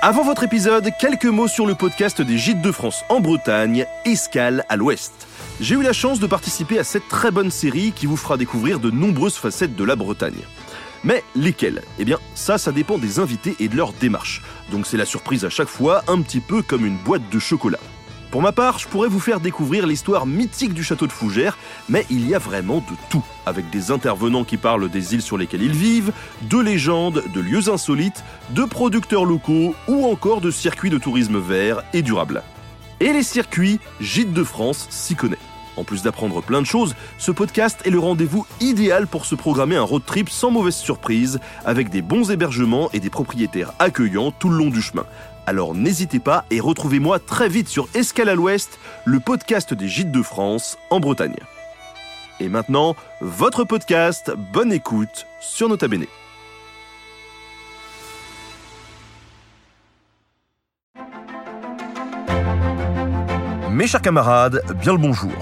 Avant 0.00 0.22
votre 0.22 0.44
épisode, 0.44 0.92
quelques 1.00 1.24
mots 1.24 1.48
sur 1.48 1.66
le 1.66 1.74
podcast 1.74 2.22
des 2.22 2.38
Gîtes 2.38 2.62
de 2.62 2.70
France 2.70 3.02
en 3.08 3.18
Bretagne, 3.18 3.84
Escale 4.04 4.64
à 4.68 4.76
l'Ouest. 4.76 5.26
J'ai 5.60 5.74
eu 5.74 5.82
la 5.82 5.92
chance 5.92 6.20
de 6.20 6.28
participer 6.28 6.78
à 6.78 6.84
cette 6.84 7.08
très 7.08 7.32
bonne 7.32 7.50
série 7.50 7.90
qui 7.90 8.06
vous 8.06 8.16
fera 8.16 8.36
découvrir 8.36 8.78
de 8.78 8.92
nombreuses 8.92 9.34
facettes 9.34 9.74
de 9.74 9.82
la 9.82 9.96
Bretagne. 9.96 10.38
Mais 11.02 11.24
lesquelles? 11.34 11.82
Eh 11.98 12.04
bien, 12.04 12.18
ça, 12.36 12.58
ça 12.58 12.70
dépend 12.70 12.96
des 12.96 13.18
invités 13.18 13.56
et 13.58 13.66
de 13.66 13.76
leur 13.76 13.92
démarche. 13.92 14.40
Donc 14.70 14.86
c'est 14.86 14.96
la 14.96 15.04
surprise 15.04 15.44
à 15.44 15.50
chaque 15.50 15.66
fois, 15.66 16.04
un 16.06 16.22
petit 16.22 16.40
peu 16.40 16.62
comme 16.62 16.86
une 16.86 16.98
boîte 16.98 17.28
de 17.32 17.40
chocolat. 17.40 17.80
Pour 18.30 18.42
ma 18.42 18.52
part, 18.52 18.78
je 18.78 18.86
pourrais 18.86 19.08
vous 19.08 19.20
faire 19.20 19.40
découvrir 19.40 19.86
l'histoire 19.86 20.26
mythique 20.26 20.74
du 20.74 20.84
château 20.84 21.06
de 21.06 21.12
Fougères, 21.12 21.56
mais 21.88 22.04
il 22.10 22.28
y 22.28 22.34
a 22.34 22.38
vraiment 22.38 22.78
de 22.78 22.94
tout, 23.08 23.24
avec 23.46 23.70
des 23.70 23.90
intervenants 23.90 24.44
qui 24.44 24.58
parlent 24.58 24.90
des 24.90 25.14
îles 25.14 25.22
sur 25.22 25.38
lesquelles 25.38 25.62
ils 25.62 25.72
vivent, 25.72 26.12
de 26.42 26.58
légendes, 26.58 27.24
de 27.32 27.40
lieux 27.40 27.70
insolites, 27.70 28.22
de 28.50 28.64
producteurs 28.64 29.24
locaux 29.24 29.74
ou 29.88 30.04
encore 30.04 30.42
de 30.42 30.50
circuits 30.50 30.90
de 30.90 30.98
tourisme 30.98 31.38
vert 31.38 31.82
et 31.94 32.02
durable. 32.02 32.42
Et 33.00 33.14
les 33.14 33.22
circuits, 33.22 33.80
Gîtes 33.98 34.34
de 34.34 34.44
France 34.44 34.88
s'y 34.90 35.14
connaît. 35.14 35.38
En 35.78 35.84
plus 35.84 36.02
d'apprendre 36.02 36.42
plein 36.42 36.60
de 36.60 36.66
choses, 36.66 36.96
ce 37.16 37.30
podcast 37.30 37.80
est 37.86 37.90
le 37.90 38.00
rendez-vous 38.00 38.44
idéal 38.60 39.06
pour 39.06 39.24
se 39.24 39.36
programmer 39.36 39.76
un 39.76 39.82
road 39.82 40.02
trip 40.04 40.28
sans 40.28 40.50
mauvaise 40.50 40.74
surprise, 40.74 41.38
avec 41.64 41.88
des 41.88 42.02
bons 42.02 42.30
hébergements 42.30 42.90
et 42.92 43.00
des 43.00 43.10
propriétaires 43.10 43.72
accueillants 43.78 44.32
tout 44.32 44.50
le 44.50 44.56
long 44.56 44.70
du 44.70 44.82
chemin. 44.82 45.06
Alors 45.48 45.74
n'hésitez 45.74 46.18
pas 46.18 46.44
et 46.50 46.60
retrouvez-moi 46.60 47.18
très 47.18 47.48
vite 47.48 47.68
sur 47.68 47.88
Escale 47.94 48.28
à 48.28 48.34
l'Ouest, 48.34 48.78
le 49.06 49.18
podcast 49.18 49.72
des 49.72 49.88
Gîtes 49.88 50.12
de 50.12 50.20
France 50.20 50.76
en 50.90 51.00
Bretagne. 51.00 51.38
Et 52.38 52.50
maintenant, 52.50 52.94
votre 53.22 53.64
podcast, 53.64 54.30
bonne 54.52 54.74
écoute 54.74 55.24
sur 55.40 55.70
Nota 55.70 55.88
Bene. 55.88 56.04
Mes 63.70 63.86
chers 63.86 64.02
camarades, 64.02 64.62
bien 64.82 64.92
le 64.92 64.98
bonjour. 64.98 65.32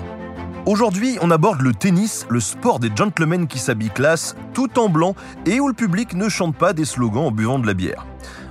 Aujourd'hui, 0.66 1.19
on 1.20 1.33
aborde 1.33 1.62
le 1.62 1.75
tennis, 1.75 2.27
le 2.31 2.38
sport 2.38 2.78
des 2.78 2.94
gentlemen 2.94 3.48
qui 3.48 3.59
s'habillent 3.59 3.91
classe, 3.91 4.36
tout 4.55 4.78
en 4.78 4.88
blanc 4.88 5.16
et 5.47 5.59
où 5.59 5.66
le 5.66 5.75
public 5.75 6.14
ne 6.14 6.28
chante 6.28 6.55
pas 6.55 6.72
des 6.72 6.84
slogans 6.84 7.27
en 7.27 7.31
buvant 7.33 7.59
de 7.59 7.66
la 7.66 7.75
bière. 7.75 8.06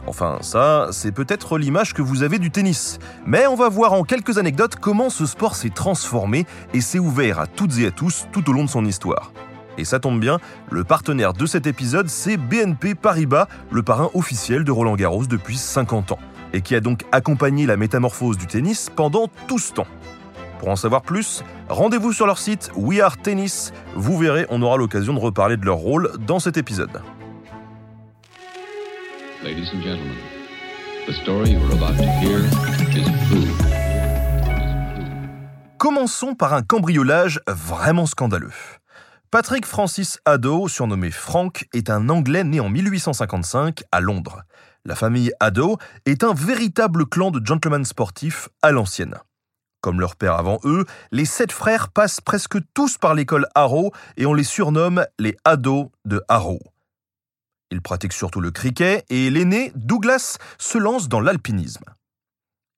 Enfin, 0.08 0.38
ça, 0.42 0.90
c'est 0.92 1.12
peut-être 1.12 1.58
l'image 1.58 1.94
que 1.94 2.02
vous 2.02 2.24
avez 2.24 2.38
du 2.38 2.52
tennis. 2.52 3.00
Mais 3.26 3.48
on 3.48 3.56
va 3.56 3.70
voir 3.70 3.94
en 3.94 4.04
quelques 4.04 4.38
anecdotes 4.38 4.76
comment 4.76 5.10
ce 5.10 5.26
sport 5.26 5.56
s'est 5.56 5.70
transformé 5.70 6.46
et 6.74 6.82
s'est 6.82 7.00
ouvert 7.00 7.40
à 7.40 7.48
toutes 7.48 7.80
et 7.80 7.88
à 7.88 7.92
tous 7.92 8.28
tout 8.32 8.48
au 8.50 8.54
long 8.54 8.64
de 8.64 8.70
son 8.70 8.86
histoire. 8.86 9.32
Et 9.78 9.84
ça 9.84 10.00
tombe 10.00 10.20
bien, 10.20 10.40
le 10.70 10.84
partenaire 10.84 11.34
de 11.34 11.46
cet 11.46 11.68
épisode, 11.68 12.08
c'est 12.08 12.38
BNP 12.38 12.96
Paribas, 12.96 13.48
le 13.72 13.84
parrain 13.84 14.10
officiel 14.14 14.64
de 14.64 14.72
Roland 14.72 14.96
Garros 14.96 15.26
depuis 15.26 15.58
50 15.58 16.14
ans, 16.14 16.20
et 16.54 16.62
qui 16.62 16.76
a 16.76 16.80
donc 16.80 17.04
accompagné 17.12 17.66
la 17.66 17.76
métamorphose 17.76 18.38
du 18.38 18.48
tennis 18.48 18.90
pendant 18.96 19.28
tout 19.48 19.60
ce 19.60 19.74
temps. 19.74 19.88
Pour 20.60 20.70
en 20.70 20.78
savoir 20.78 21.02
plus, 21.02 21.44
rendez-vous 21.68 22.14
sur 22.14 22.26
leur 22.26 22.38
site 22.38 22.72
We 22.76 23.02
Are 23.02 23.18
Tennis. 23.18 23.74
Vous 23.96 24.18
verrez, 24.18 24.46
on 24.50 24.62
aura 24.62 24.78
l'occasion 24.78 25.14
de 25.14 25.20
reparler 25.20 25.58
de 25.58 25.66
leur 25.66 25.78
rôle 25.78 26.12
dans 26.26 26.40
cet 26.40 26.56
épisode. 26.56 27.02
Commençons 35.78 36.34
par 36.34 36.56
un 36.56 36.64
cambriolage 36.64 37.40
vraiment 37.48 38.08
scandaleux. 38.08 38.54
Patrick 39.30 39.68
Francis 39.68 40.20
Haddo, 40.26 40.68
surnommé 40.68 41.12
Frank, 41.12 41.68
est 41.76 41.92
un 41.92 42.10
Anglais 42.10 42.44
né 42.44 42.60
en 42.60 42.70
1855 42.70 43.84
à 43.92 44.00
Londres. 44.00 44.42
La 44.84 44.96
famille 44.96 45.32
Haddo 45.40 45.78
est 46.08 46.24
un 46.24 46.34
véritable 46.34 47.06
clan 47.06 47.30
de 47.30 47.46
gentlemen 47.46 47.86
sportifs 47.86 48.50
à 48.64 48.72
l'ancienne. 48.72 49.14
Comme 49.82 50.00
leur 50.00 50.16
père 50.16 50.34
avant 50.34 50.58
eux, 50.64 50.86
les 51.12 51.26
sept 51.26 51.52
frères 51.52 51.90
passent 51.90 52.20
presque 52.20 52.58
tous 52.74 52.98
par 52.98 53.14
l'école 53.14 53.46
Harrow 53.54 53.92
et 54.18 54.26
on 54.26 54.34
les 54.34 54.44
surnomme 54.44 55.06
les 55.20 55.38
Haddo 55.46 55.92
de 56.06 56.24
Harrow. 56.30 56.62
Ils 57.76 57.82
pratiquent 57.82 58.14
surtout 58.14 58.40
le 58.40 58.52
cricket 58.52 59.04
et 59.10 59.30
l'aîné, 59.30 59.74
Douglas, 59.76 60.38
se 60.58 60.78
lance 60.78 61.10
dans 61.10 61.20
l'alpinisme. 61.20 61.84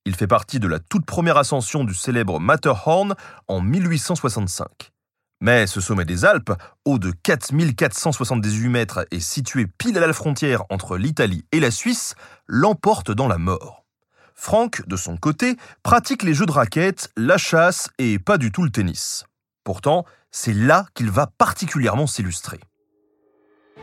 Il 0.06 0.16
fait 0.16 0.26
partie 0.26 0.60
de 0.60 0.68
la 0.68 0.80
toute 0.80 1.06
première 1.06 1.38
ascension 1.38 1.84
du 1.84 1.94
célèbre 1.94 2.40
Matterhorn 2.40 3.14
en 3.48 3.62
1865. 3.62 4.92
Mais 5.40 5.68
ce 5.68 5.82
sommet 5.82 6.04
des 6.04 6.26
Alpes, 6.26 6.52
haut 6.84 6.98
de 6.98 7.12
4478 7.12 8.70
mètres 8.70 9.08
et 9.12 9.20
situé 9.20 9.68
pile 9.68 10.00
à 10.00 10.08
la 10.08 10.14
frontière 10.14 10.64
entre 10.72 10.98
l'Italie 10.98 11.46
et 11.52 11.60
la 11.60 11.70
Suisse, 11.70 12.16
l'emporte 12.48 13.12
dans 13.12 13.28
la 13.28 13.38
mort. 13.38 13.86
Franck, 14.34 14.82
de 14.88 14.96
son 14.96 15.16
côté, 15.16 15.58
pratique 15.84 16.24
les 16.24 16.34
jeux 16.34 16.48
de 16.48 16.52
raquettes, 16.52 17.12
la 17.16 17.38
chasse 17.38 17.92
et 18.00 18.18
pas 18.18 18.40
du 18.40 18.52
tout 18.52 18.64
le 18.64 18.72
tennis. 18.72 19.26
Pourtant, 19.64 20.06
c'est 20.32 20.56
là 20.56 20.88
qu'il 20.96 21.12
va 21.12 21.28
particulièrement 21.28 22.08
s'illustrer. 22.08 22.60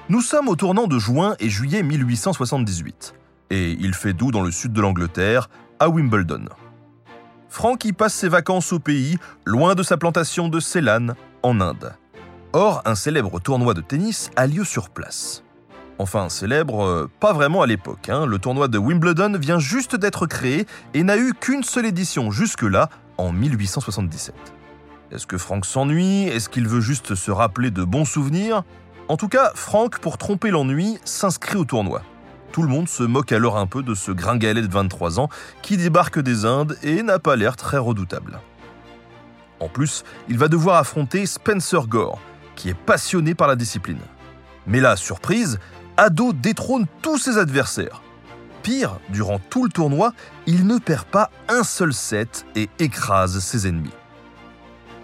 Nous 0.09 0.20
sommes 0.20 0.48
au 0.48 0.56
tournant 0.56 0.87
de 0.87 0.98
juin 0.98 1.34
et 1.41 1.48
juillet 1.48 1.82
1878, 1.82 3.15
et 3.50 3.72
il 3.72 3.94
fait 3.94 4.12
doux 4.12 4.31
dans 4.31 4.42
le 4.42 4.50
sud 4.50 4.72
de 4.72 4.81
l'Angleterre, 4.81 5.48
à 5.81 5.88
Wimbledon. 5.88 6.44
Frank 7.48 7.84
y 7.84 7.92
passe 7.92 8.15
ses 8.15 8.28
vacances 8.28 8.72
au 8.72 8.78
pays, 8.78 9.16
loin 9.44 9.75
de 9.75 9.82
sa 9.82 9.97
plantation 9.97 10.48
de 10.48 10.60
Ceylan, 10.60 11.09
en 11.42 11.60
Inde. 11.60 11.94
Or, 12.53 12.82
un 12.84 12.94
célèbre 12.94 13.41
tournoi 13.41 13.75
de 13.75 13.81
tennis 13.81 14.31
a 14.37 14.47
lieu 14.47 14.65
sur 14.65 14.91
place. 14.91 15.42
Enfin, 15.98 16.28
célèbre, 16.28 16.84
euh, 16.84 17.10
pas 17.21 17.32
vraiment 17.32 17.62
à 17.62 17.66
l'époque. 17.66 18.09
hein. 18.09 18.26
Le 18.26 18.38
tournoi 18.38 18.69
de 18.69 18.78
Wimbledon 18.78 19.38
vient 19.38 19.59
juste 19.60 19.97
d'être 19.97 20.26
créé 20.26 20.66
et 20.92 21.03
n'a 21.04 21.16
eu 21.16 21.32
qu'une 21.34 21.62
seule 21.62 21.86
édition 21.86 22.31
jusque-là, 22.31 22.91
en 23.16 23.32
1877. 23.32 24.34
Est-ce 25.12 25.26
que 25.26 25.38
Frank 25.38 25.65
s'ennuie? 25.65 26.25
Est-ce 26.25 26.48
qu'il 26.48 26.66
veut 26.66 26.81
juste 26.81 27.15
se 27.15 27.31
rappeler 27.31 27.71
de 27.71 27.84
bons 27.84 28.04
souvenirs? 28.04 28.65
En 29.06 29.19
tout 29.19 29.28
cas, 29.28 29.53
Frank, 29.54 29.98
pour 29.98 30.16
tromper 30.16 30.50
l'ennui, 30.50 30.98
s'inscrit 31.04 31.56
au 31.56 31.66
tournoi. 31.66 32.03
Tout 32.53 32.62
le 32.62 32.69
monde 32.69 32.88
se 32.88 33.03
moque 33.03 33.32
alors 33.32 33.59
un 33.59 33.66
peu 33.66 33.82
de 33.82 33.94
ce 33.94 34.12
gringalet 34.12 34.62
de 34.62 34.72
23 34.72 35.20
ans 35.20 35.28
qui 35.60 35.76
débarque 35.76 36.20
des 36.20 36.47
Indes 36.47 36.78
et 36.82 37.03
n'a 37.03 37.19
pas 37.19 37.37
l'air 37.37 37.56
très 37.56 37.76
redoutable. 37.76 38.41
En 39.60 39.69
plus, 39.69 40.04
il 40.28 40.38
va 40.38 40.48
devoir 40.48 40.76
affronter 40.76 41.26
Spencer 41.26 41.87
Gore, 41.87 42.19
qui 42.56 42.70
est 42.70 42.78
passionné 42.78 43.34
par 43.34 43.47
la 43.47 43.56
discipline. 43.56 44.00
Mais 44.66 44.81
là, 44.81 44.97
surprise, 44.97 45.59
Ado 45.98 46.32
détrône 46.32 46.86
tous 47.03 47.19
ses 47.19 47.36
adversaires. 47.36 48.00
Pire, 48.62 48.98
durant 49.10 49.38
tout 49.38 49.65
le 49.65 49.71
tournoi, 49.71 50.12
il 50.47 50.66
ne 50.66 50.78
perd 50.78 51.04
pas 51.04 51.31
un 51.48 51.62
seul 51.62 51.92
set 51.92 52.47
et 52.56 52.71
écrase 52.78 53.41
ses 53.41 53.69
ennemis. 53.69 53.91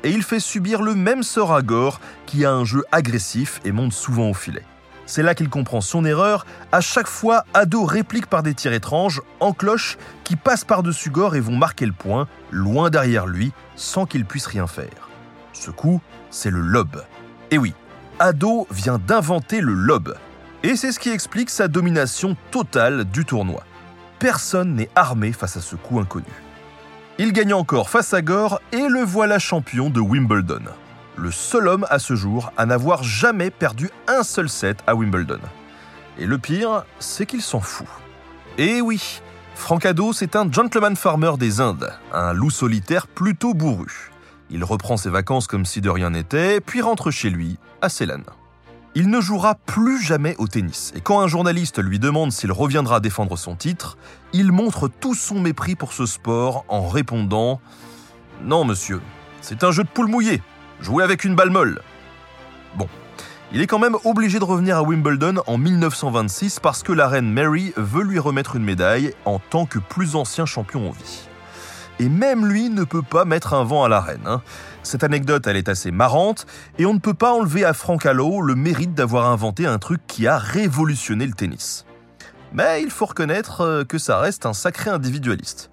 Et 0.02 0.10
il 0.10 0.22
fait 0.22 0.40
subir 0.40 0.82
le 0.82 0.94
même 0.94 1.22
sort 1.22 1.52
à 1.52 1.62
Gore, 1.62 2.00
qui 2.26 2.44
a 2.44 2.52
un 2.52 2.64
jeu 2.64 2.84
agressif 2.90 3.60
et 3.64 3.72
monte 3.72 3.92
souvent 3.92 4.30
au 4.30 4.34
filet. 4.34 4.64
C'est 5.06 5.22
là 5.22 5.34
qu'il 5.34 5.48
comprend 5.48 5.80
son 5.80 6.04
erreur. 6.04 6.46
À 6.70 6.80
chaque 6.80 7.08
fois, 7.08 7.44
Ado 7.52 7.84
réplique 7.84 8.26
par 8.26 8.42
des 8.42 8.54
tirs 8.54 8.72
étranges, 8.72 9.20
en 9.40 9.52
cloche, 9.52 9.98
qui 10.22 10.36
passent 10.36 10.64
par-dessus 10.64 11.10
Gore 11.10 11.34
et 11.34 11.40
vont 11.40 11.56
marquer 11.56 11.84
le 11.84 11.92
point, 11.92 12.28
loin 12.50 12.90
derrière 12.90 13.26
lui, 13.26 13.52
sans 13.74 14.06
qu'il 14.06 14.24
puisse 14.24 14.46
rien 14.46 14.68
faire. 14.68 15.10
Ce 15.52 15.70
coup, 15.70 16.00
c'est 16.30 16.50
le 16.50 16.60
lob. 16.60 17.02
Et 17.50 17.58
oui, 17.58 17.74
Ado 18.20 18.68
vient 18.70 18.98
d'inventer 18.98 19.60
le 19.60 19.74
lob. 19.74 20.14
Et 20.62 20.76
c'est 20.76 20.92
ce 20.92 21.00
qui 21.00 21.10
explique 21.10 21.50
sa 21.50 21.68
domination 21.68 22.36
totale 22.50 23.04
du 23.04 23.24
tournoi. 23.24 23.64
Personne 24.18 24.74
n'est 24.74 24.90
armé 24.94 25.32
face 25.32 25.56
à 25.56 25.60
ce 25.60 25.74
coup 25.74 25.98
inconnu. 25.98 26.32
Il 27.22 27.34
gagne 27.34 27.52
encore 27.52 27.90
face 27.90 28.14
à 28.14 28.22
Gore 28.22 28.62
et 28.72 28.88
le 28.88 29.02
voilà 29.02 29.38
champion 29.38 29.90
de 29.90 30.00
Wimbledon. 30.00 30.62
Le 31.18 31.30
seul 31.30 31.68
homme 31.68 31.86
à 31.90 31.98
ce 31.98 32.14
jour 32.14 32.50
à 32.56 32.64
n'avoir 32.64 33.02
jamais 33.02 33.50
perdu 33.50 33.90
un 34.08 34.22
seul 34.22 34.48
set 34.48 34.78
à 34.86 34.94
Wimbledon. 34.94 35.40
Et 36.18 36.24
le 36.24 36.38
pire, 36.38 36.84
c'est 36.98 37.26
qu'il 37.26 37.42
s'en 37.42 37.60
fout. 37.60 37.86
Et 38.56 38.80
oui, 38.80 39.20
Frank 39.54 39.86
c'est 40.14 40.34
un 40.34 40.50
gentleman 40.50 40.96
farmer 40.96 41.32
des 41.38 41.60
Indes, 41.60 41.92
un 42.14 42.32
loup 42.32 42.48
solitaire 42.48 43.06
plutôt 43.06 43.52
bourru. 43.52 44.10
Il 44.48 44.64
reprend 44.64 44.96
ses 44.96 45.10
vacances 45.10 45.46
comme 45.46 45.66
si 45.66 45.82
de 45.82 45.90
rien 45.90 46.08
n'était, 46.08 46.62
puis 46.62 46.80
rentre 46.80 47.10
chez 47.10 47.28
lui, 47.28 47.58
à 47.82 47.90
Ceylan. 47.90 48.22
Il 48.96 49.08
ne 49.08 49.20
jouera 49.20 49.54
plus 49.54 50.02
jamais 50.02 50.34
au 50.38 50.48
tennis, 50.48 50.92
et 50.96 51.00
quand 51.00 51.20
un 51.20 51.28
journaliste 51.28 51.80
lui 51.80 52.00
demande 52.00 52.32
s'il 52.32 52.50
reviendra 52.50 52.98
défendre 52.98 53.38
son 53.38 53.54
titre, 53.54 53.96
il 54.32 54.50
montre 54.50 54.88
tout 54.88 55.14
son 55.14 55.38
mépris 55.38 55.76
pour 55.76 55.92
ce 55.92 56.06
sport 56.06 56.64
en 56.66 56.88
répondant⁇ 56.88 57.54
Non 58.42 58.64
monsieur, 58.64 59.00
c'est 59.42 59.62
un 59.62 59.70
jeu 59.70 59.84
de 59.84 59.88
poule 59.88 60.08
mouillée, 60.08 60.42
jouer 60.80 61.04
avec 61.04 61.22
une 61.22 61.36
balle 61.36 61.50
molle. 61.50 61.82
Bon, 62.76 62.88
il 63.52 63.60
est 63.60 63.68
quand 63.68 63.78
même 63.78 63.96
obligé 64.04 64.40
de 64.40 64.44
revenir 64.44 64.76
à 64.78 64.82
Wimbledon 64.82 65.36
en 65.46 65.56
1926 65.56 66.58
parce 66.58 66.82
que 66.82 66.92
la 66.92 67.06
reine 67.06 67.32
Mary 67.32 67.72
veut 67.76 68.02
lui 68.02 68.18
remettre 68.18 68.56
une 68.56 68.64
médaille 68.64 69.14
en 69.24 69.38
tant 69.38 69.66
que 69.66 69.78
plus 69.78 70.16
ancien 70.16 70.46
champion 70.46 70.88
en 70.88 70.90
vie. 70.90 71.29
Et 72.00 72.08
même 72.08 72.46
lui 72.46 72.70
ne 72.70 72.82
peut 72.84 73.02
pas 73.02 73.26
mettre 73.26 73.52
un 73.52 73.62
vent 73.62 73.84
à 73.84 73.88
la 73.90 74.00
reine. 74.00 74.38
Cette 74.82 75.04
anecdote, 75.04 75.46
elle 75.46 75.58
est 75.58 75.68
assez 75.68 75.90
marrante, 75.90 76.46
et 76.78 76.86
on 76.86 76.94
ne 76.94 76.98
peut 76.98 77.12
pas 77.12 77.34
enlever 77.34 77.62
à 77.62 77.74
Frank 77.74 78.06
Hallo 78.06 78.40
le 78.40 78.54
mérite 78.54 78.94
d'avoir 78.94 79.26
inventé 79.26 79.66
un 79.66 79.78
truc 79.78 80.00
qui 80.06 80.26
a 80.26 80.38
révolutionné 80.38 81.26
le 81.26 81.34
tennis. 81.34 81.84
mais 82.54 82.82
il 82.82 82.90
faut 82.90 83.04
reconnaître 83.04 83.60
euh, 83.60 83.84
que 83.84 83.98
ça 83.98 84.18
reste 84.18 84.46
un 84.46 84.54
sacré 84.54 84.88
individualiste. 84.88 85.70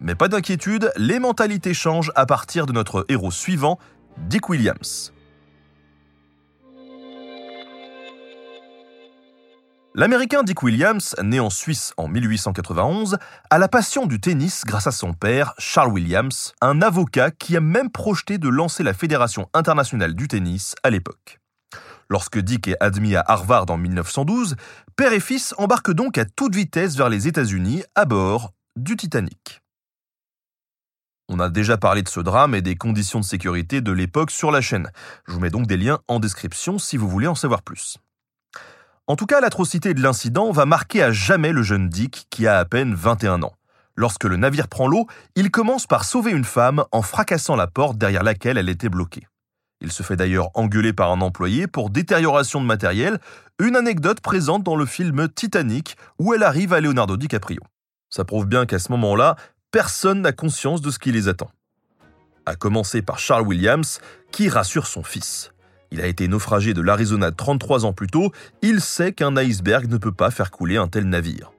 Mais 0.00 0.14
pas 0.14 0.28
d'inquiétude, 0.28 0.92
les 0.98 1.18
mentalités 1.18 1.72
changent 1.72 2.12
à 2.14 2.26
partir 2.26 2.66
de 2.66 2.74
notre 2.74 3.06
héros 3.08 3.30
suivant, 3.30 3.78
Dick 4.18 4.50
Williams. 4.50 5.13
L'Américain 9.96 10.42
Dick 10.42 10.60
Williams, 10.64 11.14
né 11.22 11.38
en 11.38 11.50
Suisse 11.50 11.94
en 11.96 12.08
1891, 12.08 13.16
a 13.48 13.58
la 13.58 13.68
passion 13.68 14.06
du 14.06 14.18
tennis 14.18 14.64
grâce 14.66 14.88
à 14.88 14.90
son 14.90 15.12
père, 15.12 15.54
Charles 15.56 15.92
Williams, 15.92 16.52
un 16.60 16.82
avocat 16.82 17.30
qui 17.30 17.56
a 17.56 17.60
même 17.60 17.92
projeté 17.92 18.36
de 18.38 18.48
lancer 18.48 18.82
la 18.82 18.92
Fédération 18.92 19.48
internationale 19.54 20.16
du 20.16 20.26
tennis 20.26 20.74
à 20.82 20.90
l'époque. 20.90 21.38
Lorsque 22.08 22.40
Dick 22.40 22.66
est 22.66 22.76
admis 22.80 23.14
à 23.14 23.22
Harvard 23.24 23.66
en 23.70 23.76
1912, 23.76 24.56
père 24.96 25.12
et 25.12 25.20
fils 25.20 25.54
embarquent 25.58 25.94
donc 25.94 26.18
à 26.18 26.24
toute 26.24 26.56
vitesse 26.56 26.96
vers 26.96 27.08
les 27.08 27.28
États-Unis 27.28 27.84
à 27.94 28.04
bord 28.04 28.50
du 28.74 28.96
Titanic. 28.96 29.62
On 31.28 31.38
a 31.38 31.48
déjà 31.48 31.78
parlé 31.78 32.02
de 32.02 32.08
ce 32.08 32.18
drame 32.18 32.56
et 32.56 32.62
des 32.62 32.74
conditions 32.74 33.20
de 33.20 33.24
sécurité 33.24 33.80
de 33.80 33.92
l'époque 33.92 34.32
sur 34.32 34.50
la 34.50 34.60
chaîne. 34.60 34.90
Je 35.28 35.34
vous 35.34 35.40
mets 35.40 35.50
donc 35.50 35.68
des 35.68 35.76
liens 35.76 36.00
en 36.08 36.18
description 36.18 36.80
si 36.80 36.96
vous 36.96 37.08
voulez 37.08 37.28
en 37.28 37.36
savoir 37.36 37.62
plus. 37.62 37.98
En 39.06 39.16
tout 39.16 39.26
cas, 39.26 39.40
l'atrocité 39.40 39.92
de 39.92 40.00
l'incident 40.00 40.50
va 40.50 40.64
marquer 40.64 41.02
à 41.02 41.12
jamais 41.12 41.52
le 41.52 41.62
jeune 41.62 41.90
Dick 41.90 42.26
qui 42.30 42.46
a 42.46 42.58
à 42.58 42.64
peine 42.64 42.94
21 42.94 43.42
ans. 43.42 43.52
Lorsque 43.96 44.24
le 44.24 44.36
navire 44.36 44.66
prend 44.66 44.88
l'eau, 44.88 45.06
il 45.36 45.50
commence 45.50 45.86
par 45.86 46.04
sauver 46.04 46.30
une 46.30 46.44
femme 46.44 46.84
en 46.90 47.02
fracassant 47.02 47.54
la 47.54 47.66
porte 47.66 47.98
derrière 47.98 48.22
laquelle 48.22 48.56
elle 48.56 48.70
était 48.70 48.88
bloquée. 48.88 49.28
Il 49.82 49.92
se 49.92 50.02
fait 50.02 50.16
d'ailleurs 50.16 50.48
engueuler 50.54 50.94
par 50.94 51.12
un 51.12 51.20
employé 51.20 51.66
pour 51.66 51.90
détérioration 51.90 52.62
de 52.62 52.66
matériel, 52.66 53.18
une 53.58 53.76
anecdote 53.76 54.20
présente 54.20 54.62
dans 54.62 54.76
le 54.76 54.86
film 54.86 55.28
Titanic 55.28 55.98
où 56.18 56.32
elle 56.32 56.42
arrive 56.42 56.72
à 56.72 56.80
Leonardo 56.80 57.18
DiCaprio. 57.18 57.60
Ça 58.08 58.24
prouve 58.24 58.46
bien 58.46 58.64
qu'à 58.64 58.78
ce 58.78 58.90
moment-là, 58.92 59.36
personne 59.70 60.22
n'a 60.22 60.32
conscience 60.32 60.80
de 60.80 60.90
ce 60.90 60.98
qui 60.98 61.12
les 61.12 61.28
attend. 61.28 61.50
À 62.46 62.56
commencer 62.56 63.02
par 63.02 63.18
Charles 63.18 63.46
Williams, 63.46 64.00
qui 64.32 64.48
rassure 64.48 64.86
son 64.86 65.02
fils. 65.02 65.53
Il 65.94 66.00
a 66.00 66.08
été 66.08 66.26
naufragé 66.26 66.74
de 66.74 66.80
l'Arizona 66.80 67.30
33 67.30 67.84
ans 67.84 67.92
plus 67.92 68.08
tôt, 68.08 68.32
il 68.62 68.80
sait 68.80 69.12
qu'un 69.12 69.36
iceberg 69.36 69.88
ne 69.88 69.96
peut 69.96 70.10
pas 70.10 70.32
faire 70.32 70.50
couler 70.50 70.76
un 70.76 70.88
tel 70.88 71.08
navire. 71.08 71.52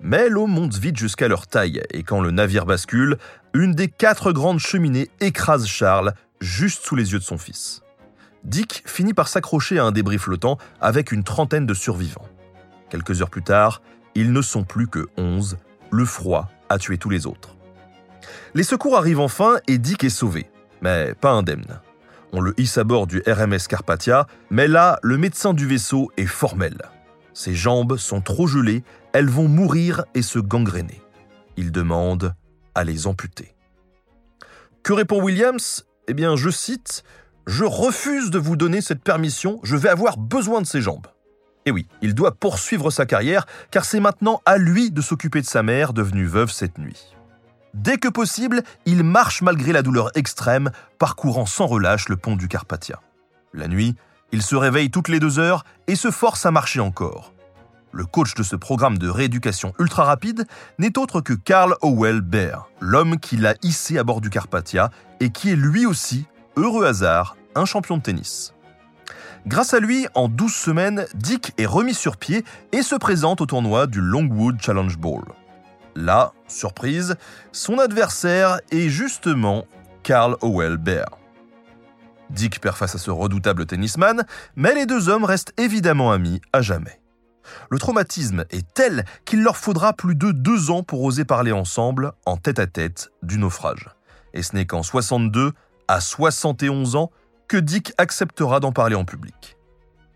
Mais 0.00 0.28
l'eau 0.28 0.46
monte 0.46 0.76
vite 0.76 0.96
jusqu'à 0.96 1.26
leur 1.26 1.48
taille, 1.48 1.82
et 1.92 2.04
quand 2.04 2.20
le 2.20 2.30
navire 2.30 2.64
bascule, 2.64 3.18
une 3.54 3.72
des 3.72 3.88
quatre 3.88 4.30
grandes 4.30 4.60
cheminées 4.60 5.10
écrase 5.18 5.66
Charles 5.66 6.14
juste 6.40 6.84
sous 6.84 6.94
les 6.94 7.10
yeux 7.10 7.18
de 7.18 7.24
son 7.24 7.38
fils. 7.38 7.82
Dick 8.44 8.84
finit 8.86 9.14
par 9.14 9.26
s'accrocher 9.26 9.80
à 9.80 9.84
un 9.84 9.90
débris 9.90 10.18
flottant 10.18 10.58
avec 10.80 11.10
une 11.10 11.24
trentaine 11.24 11.66
de 11.66 11.74
survivants. 11.74 12.28
Quelques 12.88 13.20
heures 13.20 13.30
plus 13.30 13.42
tard, 13.42 13.82
ils 14.14 14.30
ne 14.30 14.42
sont 14.42 14.62
plus 14.62 14.86
que 14.86 15.08
onze, 15.16 15.56
le 15.90 16.04
froid 16.04 16.48
a 16.68 16.78
tué 16.78 16.98
tous 16.98 17.10
les 17.10 17.26
autres. 17.26 17.56
Les 18.54 18.62
secours 18.62 18.96
arrivent 18.96 19.18
enfin 19.18 19.56
et 19.66 19.78
Dick 19.78 20.04
est 20.04 20.08
sauvé, 20.08 20.48
mais 20.82 21.14
pas 21.14 21.32
indemne. 21.32 21.80
On 22.32 22.40
le 22.40 22.54
hisse 22.58 22.78
à 22.78 22.84
bord 22.84 23.06
du 23.06 23.22
RMS 23.26 23.66
Carpathia, 23.68 24.26
mais 24.50 24.68
là, 24.68 24.98
le 25.02 25.16
médecin 25.16 25.54
du 25.54 25.66
vaisseau 25.66 26.10
est 26.16 26.26
formel. 26.26 26.76
Ses 27.32 27.54
jambes 27.54 27.96
sont 27.96 28.20
trop 28.20 28.46
gelées, 28.46 28.82
elles 29.12 29.28
vont 29.28 29.48
mourir 29.48 30.04
et 30.14 30.22
se 30.22 30.38
gangréner. 30.38 31.02
Il 31.56 31.72
demande 31.72 32.34
à 32.74 32.84
les 32.84 33.06
amputer. 33.06 33.54
Que 34.82 34.92
répond 34.92 35.22
Williams? 35.22 35.86
Eh 36.08 36.14
bien, 36.14 36.36
je 36.36 36.50
cite 36.50 37.02
Je 37.46 37.64
refuse 37.64 38.30
de 38.30 38.38
vous 38.38 38.56
donner 38.56 38.80
cette 38.80 39.02
permission, 39.02 39.60
je 39.62 39.76
vais 39.76 39.88
avoir 39.88 40.18
besoin 40.18 40.60
de 40.60 40.66
ses 40.66 40.80
jambes. 40.80 41.06
Et 41.64 41.72
oui, 41.72 41.88
il 42.00 42.14
doit 42.14 42.32
poursuivre 42.32 42.90
sa 42.90 43.06
carrière, 43.06 43.46
car 43.70 43.84
c'est 43.84 44.00
maintenant 44.00 44.40
à 44.46 44.56
lui 44.56 44.90
de 44.90 45.00
s'occuper 45.00 45.40
de 45.40 45.46
sa 45.46 45.62
mère, 45.62 45.92
devenue 45.92 46.26
veuve 46.26 46.52
cette 46.52 46.78
nuit. 46.78 47.15
Dès 47.76 47.98
que 47.98 48.08
possible, 48.08 48.62
il 48.86 49.04
marche 49.04 49.42
malgré 49.42 49.70
la 49.70 49.82
douleur 49.82 50.10
extrême, 50.16 50.70
parcourant 50.98 51.44
sans 51.44 51.66
relâche 51.66 52.08
le 52.08 52.16
pont 52.16 52.34
du 52.34 52.48
Carpathia. 52.48 53.02
La 53.52 53.68
nuit, 53.68 53.94
il 54.32 54.42
se 54.42 54.56
réveille 54.56 54.90
toutes 54.90 55.08
les 55.08 55.20
deux 55.20 55.38
heures 55.38 55.62
et 55.86 55.94
se 55.94 56.10
force 56.10 56.46
à 56.46 56.50
marcher 56.50 56.80
encore. 56.80 57.34
Le 57.92 58.06
coach 58.06 58.34
de 58.34 58.42
ce 58.42 58.56
programme 58.56 58.96
de 58.96 59.10
rééducation 59.10 59.74
ultra 59.78 60.04
rapide 60.04 60.46
n'est 60.78 60.96
autre 60.96 61.20
que 61.20 61.34
Carl 61.34 61.76
Howell 61.82 62.22
Bear, 62.22 62.70
l'homme 62.80 63.18
qui 63.18 63.36
l'a 63.36 63.54
hissé 63.62 63.98
à 63.98 64.04
bord 64.04 64.22
du 64.22 64.30
Carpathia 64.30 64.90
et 65.20 65.28
qui 65.28 65.50
est 65.50 65.56
lui 65.56 65.84
aussi, 65.84 66.24
heureux 66.56 66.86
hasard, 66.86 67.36
un 67.54 67.66
champion 67.66 67.98
de 67.98 68.02
tennis. 68.02 68.54
Grâce 69.46 69.74
à 69.74 69.80
lui, 69.80 70.06
en 70.14 70.28
12 70.28 70.50
semaines, 70.50 71.06
Dick 71.14 71.52
est 71.58 71.66
remis 71.66 71.94
sur 71.94 72.16
pied 72.16 72.42
et 72.72 72.80
se 72.80 72.94
présente 72.94 73.42
au 73.42 73.46
tournoi 73.46 73.86
du 73.86 74.00
Longwood 74.00 74.62
Challenge 74.62 74.96
Bowl. 74.96 75.24
Là, 75.96 76.34
surprise, 76.46 77.16
son 77.52 77.78
adversaire 77.78 78.60
est 78.70 78.90
justement 78.90 79.66
Carl 80.02 80.36
Howell 80.42 80.76
Bear. 80.76 81.06
Dick 82.28 82.60
perd 82.60 82.76
face 82.76 82.94
à 82.94 82.98
ce 82.98 83.10
redoutable 83.10 83.64
tennisman, 83.64 84.26
mais 84.56 84.74
les 84.74 84.84
deux 84.84 85.08
hommes 85.08 85.24
restent 85.24 85.54
évidemment 85.56 86.12
amis 86.12 86.42
à 86.52 86.60
jamais. 86.60 87.00
Le 87.70 87.78
traumatisme 87.78 88.44
est 88.50 88.74
tel 88.74 89.06
qu'il 89.24 89.42
leur 89.42 89.56
faudra 89.56 89.94
plus 89.94 90.16
de 90.16 90.32
deux 90.32 90.70
ans 90.70 90.82
pour 90.82 91.02
oser 91.02 91.24
parler 91.24 91.52
ensemble, 91.52 92.12
en 92.26 92.36
tête-à-tête, 92.36 93.10
du 93.22 93.38
naufrage. 93.38 93.88
Et 94.34 94.42
ce 94.42 94.54
n'est 94.54 94.66
qu'en 94.66 94.82
62, 94.82 95.52
à 95.88 96.00
71 96.00 96.96
ans, 96.96 97.10
que 97.48 97.56
Dick 97.56 97.94
acceptera 97.96 98.60
d'en 98.60 98.72
parler 98.72 98.96
en 98.96 99.04
public. 99.06 99.55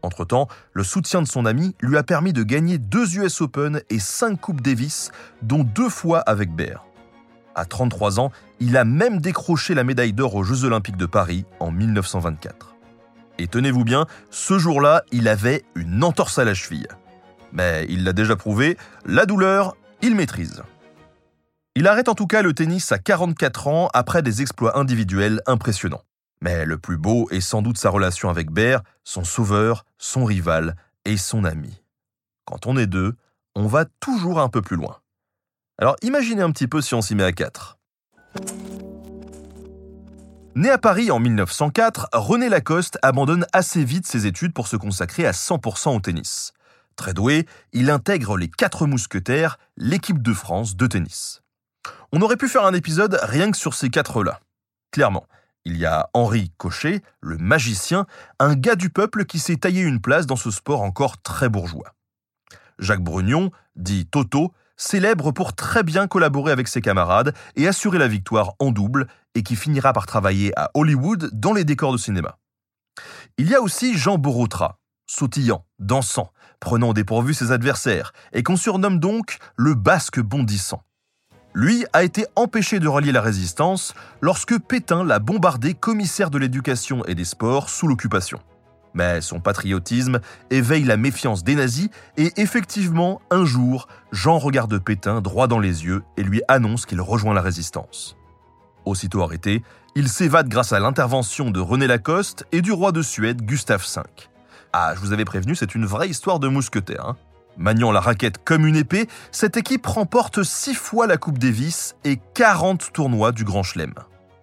Entre-temps, 0.02 0.49
le 0.73 0.82
soutien 0.82 1.23
de 1.23 1.29
son 1.29 1.47
ami 1.47 1.75
lui 1.81 1.97
a 1.97 2.02
permis 2.02 2.32
de 2.32 2.43
gagner 2.43 2.79
deux 2.79 3.19
US 3.19 3.41
Open 3.41 3.82
et 3.91 3.99
cinq 3.99 4.41
Coupes 4.41 4.61
Davis, 4.61 5.11
dont 5.43 5.62
deux 5.62 5.88
fois 5.88 6.20
avec 6.20 6.50
Bear. 6.55 6.87
À 7.55 7.64
33 7.64 8.20
ans, 8.20 8.31
il 8.61 8.76
a 8.76 8.85
même 8.85 9.20
décroché 9.20 9.75
la 9.75 9.85
médaille 9.85 10.12
d'or 10.12 10.35
aux 10.35 10.44
Jeux 10.44 10.64
Olympiques 10.64 10.97
de 10.97 11.06
Paris 11.06 11.44
en 11.58 11.70
1924. 11.70 12.75
Et 13.38 13.47
tenez-vous 13.47 13.85
bien, 13.85 14.06
ce 14.31 14.58
jour-là, 14.58 15.02
il 15.12 15.29
avait 15.29 15.64
une 15.75 16.05
entorse 16.05 16.38
à 16.38 16.44
la 16.44 16.55
cheville. 16.55 16.88
Mais 17.53 17.87
il 17.88 18.05
l'a 18.05 18.12
déjà 18.12 18.37
prouvé, 18.37 18.76
la 19.05 19.26
douleur, 19.26 19.76
il 20.03 20.14
maîtrise. 20.14 20.62
Il 21.75 21.87
arrête 21.87 22.08
en 22.08 22.14
tout 22.14 22.26
cas 22.26 22.43
le 22.43 22.53
tennis 22.53 22.93
à 22.93 22.99
44 22.99 23.69
ans 23.69 23.88
après 23.94 24.23
des 24.23 24.43
exploits 24.43 24.79
individuels 24.79 25.41
impressionnants. 25.46 26.03
Mais 26.42 26.64
le 26.64 26.78
plus 26.78 26.96
beau 26.96 27.28
est 27.31 27.40
sans 27.40 27.62
doute 27.62 27.78
sa 27.78 27.90
relation 27.90 28.31
avec 28.31 28.50
Bear, 28.50 28.82
son 29.04 29.25
sauveur, 29.25 29.84
son 29.98 30.25
rival 30.25 30.76
et 31.04 31.16
son 31.16 31.44
ami. 31.44 31.82
Quand 32.44 32.66
on 32.66 32.76
est 32.76 32.87
deux, 32.87 33.14
on 33.54 33.66
va 33.66 33.84
toujours 33.84 34.40
un 34.40 34.48
peu 34.48 34.62
plus 34.62 34.76
loin. 34.76 35.00
Alors 35.79 35.96
imaginez 36.03 36.43
un 36.43 36.50
petit 36.50 36.69
peu 36.69 36.81
si 36.81 36.94
on 36.94 37.03
s'y 37.03 37.15
met 37.15 37.24
à 37.24 37.32
quatre. 37.32 37.79
Né 40.55 40.69
à 40.69 40.79
Paris 40.79 41.10
en 41.10 41.20
1904, 41.20 42.08
René 42.12 42.48
Lacoste 42.48 42.98
abandonne 43.03 43.46
assez 43.53 43.84
vite 43.84 44.06
ses 44.06 44.26
études 44.26 44.53
pour 44.53 44.67
se 44.67 44.76
consacrer 44.76 45.26
à 45.26 45.31
100% 45.31 45.96
au 45.96 46.00
tennis. 46.00 46.53
Très 46.96 47.15
doué, 47.15 47.46
il 47.72 47.88
intègre 47.88 48.36
les 48.36 48.48
quatre 48.48 48.86
mousquetaires, 48.86 49.58
l'équipe 49.76 50.20
de 50.20 50.32
France 50.34 50.76
de 50.76 50.86
tennis. 50.86 51.43
On 52.12 52.20
aurait 52.20 52.36
pu 52.36 52.48
faire 52.48 52.65
un 52.65 52.74
épisode 52.74 53.19
rien 53.22 53.50
que 53.50 53.56
sur 53.56 53.74
ces 53.74 53.91
quatre-là. 53.91 54.41
Clairement, 54.91 55.24
il 55.70 55.77
y 55.77 55.86
a 55.86 56.10
Henri 56.15 56.50
Cochet, 56.58 57.00
le 57.20 57.39
magicien, 57.39 58.06
un 58.41 58.56
gars 58.56 58.74
du 58.74 58.91
peuple 58.91 59.24
qui 59.24 59.39
s'est 59.39 59.56
taillé 59.56 59.82
une 59.82 60.00
place 60.00 60.27
dans 60.27 60.36
ce 60.36 60.50
sport 60.50 60.82
encore 60.82 61.22
très 61.22 61.48
bourgeois. 61.48 61.94
Jacques 62.81 63.05
Brugnon, 63.05 63.53
dit 63.77 64.06
Toto, 64.06 64.53
célèbre 64.77 65.31
pour 65.31 65.55
très 65.55 65.84
bien 65.84 66.08
collaborer 66.08 66.50
avec 66.50 66.67
ses 66.67 66.81
camarades 66.81 67.34
et 67.55 67.69
assurer 67.69 67.98
la 67.98 68.08
victoire 68.08 68.55
en 68.58 68.72
double, 68.72 69.06
et 69.36 69.44
qui 69.44 69.55
finira 69.55 69.93
par 69.93 70.06
travailler 70.06 70.53
à 70.58 70.72
Hollywood 70.74 71.31
dans 71.32 71.53
les 71.53 71.62
décors 71.62 71.93
de 71.93 71.98
cinéma. 71.98 72.36
Il 73.39 73.48
y 73.48 73.55
a 73.55 73.60
aussi 73.60 73.96
Jean 73.96 74.19
Borotra, 74.19 74.81
sautillant, 75.06 75.65
dansant, 75.79 76.32
prenant 76.58 76.93
dépourvu 76.93 77.32
ses 77.32 77.53
adversaires, 77.53 78.12
et 78.32 78.43
qu'on 78.43 78.56
surnomme 78.56 78.98
donc 78.98 79.39
le 79.56 79.74
basque 79.74 80.19
bondissant. 80.19 80.82
Lui 81.52 81.84
a 81.92 82.04
été 82.04 82.26
empêché 82.36 82.78
de 82.78 82.86
relier 82.86 83.10
la 83.10 83.20
résistance 83.20 83.94
lorsque 84.20 84.58
Pétain 84.58 85.02
l'a 85.02 85.19
bombardé 85.19 85.74
commissaire 85.74 86.30
de 86.30 86.38
l'éducation 86.38 87.04
et 87.06 87.16
des 87.16 87.24
sports 87.24 87.69
sous 87.69 87.88
l'occupation. 87.88 88.38
Mais 88.94 89.20
son 89.20 89.40
patriotisme 89.40 90.20
éveille 90.50 90.84
la 90.84 90.96
méfiance 90.96 91.42
des 91.42 91.54
nazis 91.54 91.88
et 92.16 92.32
effectivement, 92.36 93.20
un 93.30 93.44
jour, 93.44 93.88
Jean 94.12 94.38
regarde 94.38 94.78
Pétain 94.78 95.20
droit 95.20 95.48
dans 95.48 95.58
les 95.58 95.84
yeux 95.84 96.02
et 96.16 96.22
lui 96.22 96.42
annonce 96.48 96.86
qu'il 96.86 97.00
rejoint 97.00 97.34
la 97.34 97.42
résistance. 97.42 98.16
Aussitôt 98.84 99.22
arrêté, 99.22 99.62
il 99.96 100.08
s'évade 100.08 100.48
grâce 100.48 100.72
à 100.72 100.80
l'intervention 100.80 101.50
de 101.50 101.60
René 101.60 101.86
Lacoste 101.86 102.46
et 102.52 102.62
du 102.62 102.72
roi 102.72 102.92
de 102.92 103.02
Suède 103.02 103.42
Gustave 103.42 103.84
V. 103.94 104.02
Ah, 104.72 104.94
je 104.94 105.00
vous 105.00 105.12
avais 105.12 105.24
prévenu, 105.24 105.56
c'est 105.56 105.74
une 105.74 105.84
vraie 105.84 106.08
histoire 106.08 106.38
de 106.38 106.46
mousquetaire. 106.46 107.06
Hein 107.06 107.16
Maniant 107.60 107.93
la 107.93 108.00
raquette 108.00 108.43
comme 108.43 108.67
une 108.67 108.74
épée, 108.74 109.06
cette 109.32 109.58
équipe 109.58 109.84
remporte 109.84 110.43
6 110.43 110.74
fois 110.74 111.06
la 111.06 111.19
Coupe 111.19 111.36
Davis 111.36 111.94
et 112.05 112.19
40 112.32 112.90
tournois 112.94 113.32
du 113.32 113.44
Grand 113.44 113.62
Chelem. 113.62 113.93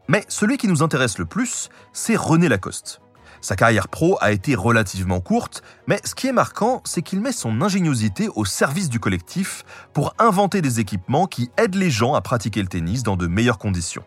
Mais 0.07 0.23
celui 0.27 0.57
qui 0.57 0.67
nous 0.67 0.83
intéresse 0.83 1.17
le 1.17 1.25
plus, 1.25 1.69
c'est 1.93 2.15
René 2.15 2.47
Lacoste. 2.47 3.01
Sa 3.41 3.55
carrière 3.55 3.87
pro 3.87 4.19
a 4.21 4.31
été 4.31 4.53
relativement 4.53 5.19
courte, 5.19 5.63
mais 5.87 5.99
ce 6.03 6.13
qui 6.13 6.27
est 6.27 6.31
marquant, 6.31 6.83
c'est 6.85 7.01
qu'il 7.01 7.19
met 7.19 7.31
son 7.31 7.59
ingéniosité 7.63 8.29
au 8.35 8.45
service 8.45 8.87
du 8.87 8.99
collectif 8.99 9.65
pour 9.93 10.13
inventer 10.19 10.61
des 10.61 10.79
équipements 10.79 11.25
qui 11.25 11.49
aident 11.57 11.73
les 11.73 11.89
gens 11.89 12.13
à 12.13 12.21
pratiquer 12.21 12.61
le 12.61 12.67
tennis 12.67 13.01
dans 13.01 13.17
de 13.17 13.25
meilleures 13.25 13.57
conditions. 13.57 14.05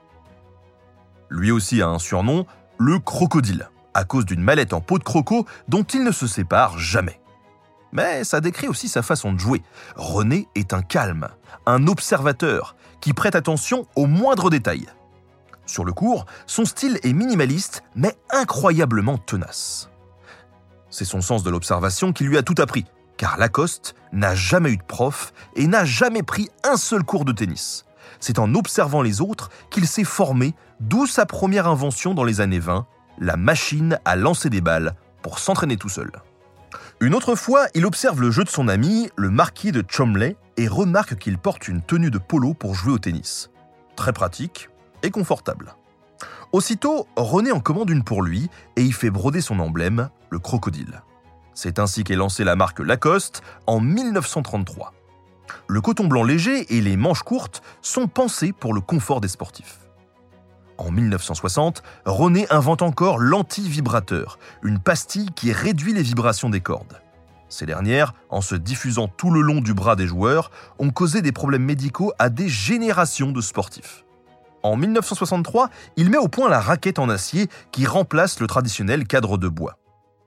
Lui 1.30 1.50
aussi 1.50 1.82
a 1.82 1.88
un 1.88 1.98
surnom, 1.98 2.46
le 2.78 3.00
crocodile, 3.00 3.70
à 3.92 4.04
cause 4.04 4.24
d'une 4.24 4.40
mallette 4.40 4.72
en 4.72 4.80
peau 4.80 4.98
de 4.98 5.04
croco 5.04 5.46
dont 5.66 5.82
il 5.82 6.04
ne 6.04 6.12
se 6.12 6.28
sépare 6.28 6.78
jamais. 6.78 7.19
Mais 7.92 8.24
ça 8.24 8.40
décrit 8.40 8.68
aussi 8.68 8.88
sa 8.88 9.02
façon 9.02 9.32
de 9.32 9.38
jouer. 9.38 9.62
René 9.96 10.48
est 10.54 10.72
un 10.72 10.82
calme, 10.82 11.28
un 11.66 11.86
observateur, 11.86 12.76
qui 13.00 13.12
prête 13.12 13.34
attention 13.34 13.86
aux 13.96 14.06
moindres 14.06 14.50
détails. 14.50 14.86
Sur 15.66 15.84
le 15.84 15.92
court, 15.92 16.26
son 16.46 16.64
style 16.64 16.98
est 17.02 17.12
minimaliste, 17.12 17.82
mais 17.94 18.16
incroyablement 18.30 19.18
tenace. 19.18 19.88
C'est 20.90 21.04
son 21.04 21.20
sens 21.20 21.42
de 21.42 21.50
l'observation 21.50 22.12
qui 22.12 22.24
lui 22.24 22.36
a 22.36 22.42
tout 22.42 22.56
appris, 22.58 22.84
car 23.16 23.38
Lacoste 23.38 23.94
n'a 24.12 24.34
jamais 24.34 24.70
eu 24.70 24.76
de 24.76 24.82
prof 24.82 25.32
et 25.54 25.66
n'a 25.66 25.84
jamais 25.84 26.22
pris 26.22 26.48
un 26.64 26.76
seul 26.76 27.04
cours 27.04 27.24
de 27.24 27.32
tennis. 27.32 27.84
C'est 28.18 28.38
en 28.38 28.54
observant 28.54 29.02
les 29.02 29.20
autres 29.20 29.50
qu'il 29.70 29.86
s'est 29.86 30.04
formé, 30.04 30.54
d'où 30.80 31.06
sa 31.06 31.26
première 31.26 31.68
invention 31.68 32.14
dans 32.14 32.24
les 32.24 32.40
années 32.40 32.58
20, 32.58 32.86
la 33.18 33.36
machine 33.36 33.98
à 34.04 34.16
lancer 34.16 34.50
des 34.50 34.60
balles 34.60 34.94
pour 35.22 35.38
s'entraîner 35.38 35.76
tout 35.76 35.88
seul. 35.88 36.10
Une 37.02 37.14
autre 37.14 37.34
fois, 37.34 37.66
il 37.74 37.86
observe 37.86 38.20
le 38.20 38.30
jeu 38.30 38.44
de 38.44 38.50
son 38.50 38.68
ami, 38.68 39.08
le 39.16 39.30
marquis 39.30 39.72
de 39.72 39.82
Chomley, 39.88 40.36
et 40.58 40.68
remarque 40.68 41.16
qu'il 41.16 41.38
porte 41.38 41.66
une 41.66 41.80
tenue 41.80 42.10
de 42.10 42.18
polo 42.18 42.52
pour 42.52 42.74
jouer 42.74 42.92
au 42.92 42.98
tennis. 42.98 43.50
Très 43.96 44.12
pratique, 44.12 44.68
et 45.02 45.10
confortable. 45.10 45.76
Aussitôt, 46.52 47.06
René 47.16 47.52
en 47.52 47.60
commande 47.60 47.88
une 47.88 48.04
pour 48.04 48.22
lui 48.22 48.50
et 48.76 48.82
y 48.82 48.92
fait 48.92 49.08
broder 49.08 49.40
son 49.40 49.60
emblème, 49.60 50.10
le 50.28 50.38
crocodile. 50.38 51.02
C'est 51.54 51.78
ainsi 51.78 52.04
qu'est 52.04 52.16
lancée 52.16 52.44
la 52.44 52.54
marque 52.54 52.80
Lacoste 52.80 53.40
en 53.66 53.80
1933. 53.80 54.92
Le 55.68 55.80
coton 55.80 56.06
blanc 56.06 56.22
léger 56.22 56.76
et 56.76 56.82
les 56.82 56.98
manches 56.98 57.22
courtes 57.22 57.62
sont 57.80 58.08
pensés 58.08 58.52
pour 58.52 58.74
le 58.74 58.82
confort 58.82 59.22
des 59.22 59.28
sportifs. 59.28 59.78
En 60.80 60.90
1960, 60.90 61.82
René 62.06 62.46
invente 62.48 62.80
encore 62.80 63.18
l'anti-vibrateur, 63.18 64.38
une 64.62 64.78
pastille 64.78 65.28
qui 65.36 65.52
réduit 65.52 65.92
les 65.92 66.02
vibrations 66.02 66.48
des 66.48 66.62
cordes. 66.62 67.02
Ces 67.50 67.66
dernières, 67.66 68.14
en 68.30 68.40
se 68.40 68.54
diffusant 68.54 69.06
tout 69.06 69.30
le 69.30 69.42
long 69.42 69.60
du 69.60 69.74
bras 69.74 69.94
des 69.94 70.06
joueurs, 70.06 70.50
ont 70.78 70.88
causé 70.88 71.20
des 71.20 71.32
problèmes 71.32 71.64
médicaux 71.64 72.14
à 72.18 72.30
des 72.30 72.48
générations 72.48 73.30
de 73.30 73.42
sportifs. 73.42 74.06
En 74.62 74.76
1963, 74.76 75.68
il 75.96 76.08
met 76.08 76.16
au 76.16 76.28
point 76.28 76.48
la 76.48 76.60
raquette 76.60 76.98
en 76.98 77.10
acier 77.10 77.48
qui 77.72 77.84
remplace 77.84 78.40
le 78.40 78.46
traditionnel 78.46 79.06
cadre 79.06 79.36
de 79.36 79.48
bois. 79.48 79.76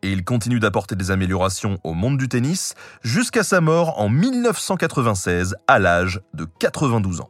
Et 0.03 0.12
il 0.12 0.24
continue 0.24 0.60
d'apporter 0.60 0.95
des 0.95 1.10
améliorations 1.10 1.79
au 1.83 1.95
monde 1.95 2.19
du 2.19 2.29
tennis 2.29 2.75
jusqu'à 3.01 3.41
sa 3.41 3.60
mort 3.60 4.00
en 4.00 4.07
1996 4.07 5.55
à 5.67 5.79
l'âge 5.79 6.22
de 6.36 6.45
92 6.60 7.22
ans. 7.22 7.29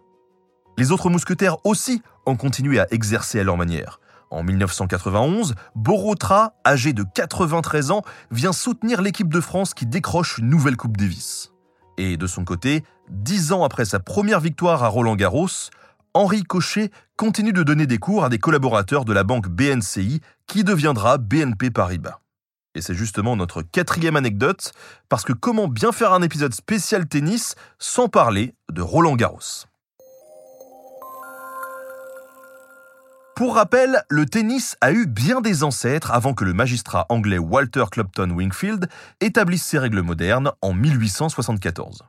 Les 0.78 0.92
autres 0.92 1.10
mousquetaires 1.10 1.58
aussi 1.66 2.02
ont 2.26 2.36
continué 2.36 2.80
à 2.80 2.88
exercer 2.92 3.40
à 3.40 3.44
leur 3.44 3.58
manière. 3.58 4.00
En 4.32 4.42
1991, 4.42 5.54
Borotra, 5.76 6.56
âgé 6.66 6.94
de 6.94 7.04
93 7.04 7.92
ans, 7.92 8.02
vient 8.32 8.54
soutenir 8.54 9.04
l'équipe 9.04 9.32
de 9.32 9.40
France 9.40 9.76
qui 9.76 9.86
décroche 9.86 10.40
une 10.40 10.50
nouvelle 10.50 10.76
Coupe 10.76 10.98
Davis. 10.98 11.52
Et 12.00 12.18
de 12.18 12.26
son 12.26 12.44
côté, 12.44 12.84
dix 13.10 13.52
ans 13.52 13.64
après 13.64 13.86
sa 13.86 14.00
première 14.00 14.40
victoire 14.40 14.84
à 14.84 14.88
Roland 14.88 15.16
Garros, 15.16 15.70
Henri 16.16 16.42
Cochet 16.42 16.90
continue 17.18 17.54
de 17.54 17.62
donner 17.62 17.86
des 17.86 18.00
cours 18.00 18.24
à 18.24 18.30
des 18.30 18.40
collaborateurs 18.40 19.06
de 19.06 19.14
la 19.14 19.24
banque 19.24 19.50
BNCI 19.50 20.22
qui 20.48 20.64
deviendra 20.64 21.20
BNP 21.20 21.70
Paribas. 21.70 22.20
Et 22.74 22.82
c'est 22.82 22.96
justement 22.96 23.36
notre 23.36 23.62
quatrième 23.62 24.16
anecdote, 24.16 24.72
parce 25.08 25.24
que 25.24 25.34
comment 25.34 25.68
bien 25.68 25.92
faire 25.92 26.14
un 26.14 26.24
épisode 26.24 26.56
spécial 26.56 27.08
tennis 27.08 27.54
sans 27.78 28.08
parler 28.08 28.56
de 28.72 28.82
Roland 28.82 29.16
Garros 29.16 29.68
Pour 33.36 33.56
rappel, 33.56 34.04
le 34.10 34.28
tennis 34.28 34.78
a 34.80 34.92
eu 34.92 35.08
bien 35.08 35.42
des 35.42 35.64
ancêtres 35.64 36.12
avant 36.12 36.36
que 36.36 36.44
le 36.44 36.54
magistrat 36.54 37.08
anglais 37.10 37.40
Walter 37.40 37.86
Clopton 37.90 38.30
Wingfield 38.30 38.88
établisse 39.22 39.64
ses 39.64 39.80
règles 39.80 40.02
modernes 40.02 40.52
en 40.62 40.74
1874. 40.74 42.04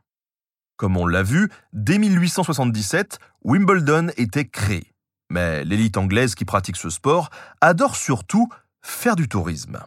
Comme 0.76 0.98
on 0.98 1.06
l'a 1.06 1.22
vu, 1.22 1.50
dès 1.72 1.96
1877, 1.96 3.18
Wimbledon 3.42 4.08
était 4.18 4.46
créé. 4.46 4.92
Mais 5.30 5.64
l'élite 5.64 5.96
anglaise 5.96 6.34
qui 6.34 6.44
pratique 6.44 6.76
ce 6.76 6.90
sport 6.90 7.30
adore 7.62 7.96
surtout 7.96 8.50
faire 8.82 9.16
du 9.16 9.26
tourisme. 9.26 9.80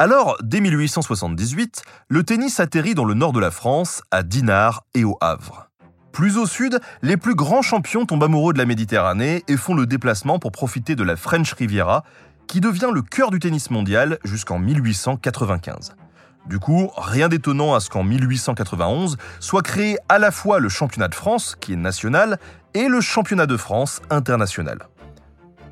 Alors, 0.00 0.36
dès 0.42 0.60
1878, 0.60 1.82
le 2.08 2.24
tennis 2.24 2.58
atterrit 2.58 2.94
dans 2.94 3.04
le 3.04 3.14
nord 3.14 3.32
de 3.32 3.40
la 3.40 3.52
France, 3.52 4.02
à 4.10 4.24
Dinard 4.24 4.84
et 4.94 5.04
au 5.04 5.16
Havre. 5.20 5.68
Plus 6.12 6.36
au 6.36 6.46
sud, 6.46 6.78
les 7.00 7.16
plus 7.16 7.34
grands 7.34 7.62
champions 7.62 8.04
tombent 8.04 8.24
amoureux 8.24 8.52
de 8.52 8.58
la 8.58 8.66
Méditerranée 8.66 9.44
et 9.48 9.56
font 9.56 9.74
le 9.74 9.86
déplacement 9.86 10.38
pour 10.38 10.52
profiter 10.52 10.94
de 10.94 11.02
la 11.02 11.16
French 11.16 11.54
Riviera, 11.54 12.04
qui 12.46 12.60
devient 12.60 12.90
le 12.92 13.00
cœur 13.00 13.30
du 13.30 13.38
tennis 13.38 13.70
mondial 13.70 14.18
jusqu'en 14.24 14.58
1895. 14.58 15.94
Du 16.46 16.58
coup, 16.58 16.90
rien 16.96 17.28
d'étonnant 17.28 17.74
à 17.74 17.80
ce 17.80 17.88
qu'en 17.88 18.04
1891 18.04 19.16
soit 19.40 19.62
créé 19.62 19.96
à 20.10 20.18
la 20.18 20.30
fois 20.30 20.58
le 20.58 20.68
championnat 20.68 21.08
de 21.08 21.14
France, 21.14 21.56
qui 21.58 21.72
est 21.72 21.76
national, 21.76 22.38
et 22.74 22.88
le 22.88 23.00
championnat 23.00 23.46
de 23.46 23.56
France 23.56 24.02
international. 24.10 24.88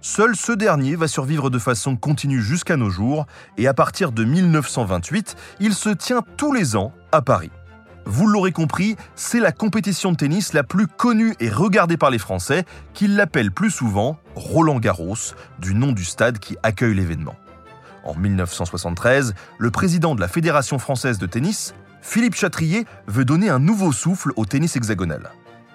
Seul 0.00 0.36
ce 0.36 0.52
dernier 0.52 0.96
va 0.96 1.08
survivre 1.08 1.50
de 1.50 1.58
façon 1.58 1.96
continue 1.96 2.40
jusqu'à 2.40 2.78
nos 2.78 2.88
jours, 2.88 3.26
et 3.58 3.68
à 3.68 3.74
partir 3.74 4.12
de 4.12 4.24
1928, 4.24 5.36
il 5.60 5.74
se 5.74 5.90
tient 5.90 6.22
tous 6.38 6.54
les 6.54 6.76
ans 6.76 6.94
à 7.12 7.20
Paris. 7.20 7.50
Vous 8.06 8.26
l'aurez 8.26 8.52
compris, 8.52 8.96
c'est 9.14 9.40
la 9.40 9.52
compétition 9.52 10.12
de 10.12 10.16
tennis 10.16 10.52
la 10.52 10.62
plus 10.62 10.86
connue 10.86 11.34
et 11.38 11.48
regardée 11.48 11.96
par 11.96 12.10
les 12.10 12.18
Français, 12.18 12.64
qui 12.94 13.06
l'appellent 13.06 13.52
plus 13.52 13.70
souvent 13.70 14.18
Roland 14.34 14.78
Garros, 14.78 15.34
du 15.58 15.74
nom 15.74 15.92
du 15.92 16.04
stade 16.04 16.38
qui 16.38 16.56
accueille 16.62 16.94
l'événement. 16.94 17.36
En 18.04 18.14
1973, 18.14 19.34
le 19.58 19.70
président 19.70 20.14
de 20.14 20.20
la 20.20 20.28
Fédération 20.28 20.78
française 20.78 21.18
de 21.18 21.26
tennis, 21.26 21.74
Philippe 22.00 22.34
Chatrier, 22.34 22.86
veut 23.06 23.24
donner 23.24 23.50
un 23.50 23.58
nouveau 23.58 23.92
souffle 23.92 24.32
au 24.36 24.46
tennis 24.46 24.76
hexagonal. 24.76 25.30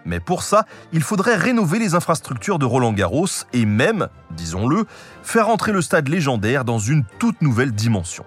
Mais 0.06 0.20
pour 0.20 0.44
ça, 0.44 0.66
il 0.94 1.02
faudrait 1.02 1.36
rénover 1.36 1.80
les 1.80 1.96
infrastructures 1.96 2.60
de 2.60 2.66
Roland 2.66 2.94
Garros 2.94 3.28
et 3.54 3.66
même, 3.66 4.08
disons-le, 4.32 4.86
faire 5.24 5.50
entrer 5.50 5.72
le 5.72 5.82
stade 5.82 6.08
légendaire 6.08 6.64
dans 6.64 6.80
une 6.80 7.04
toute 7.20 7.42
nouvelle 7.42 7.72
dimension. 7.72 8.26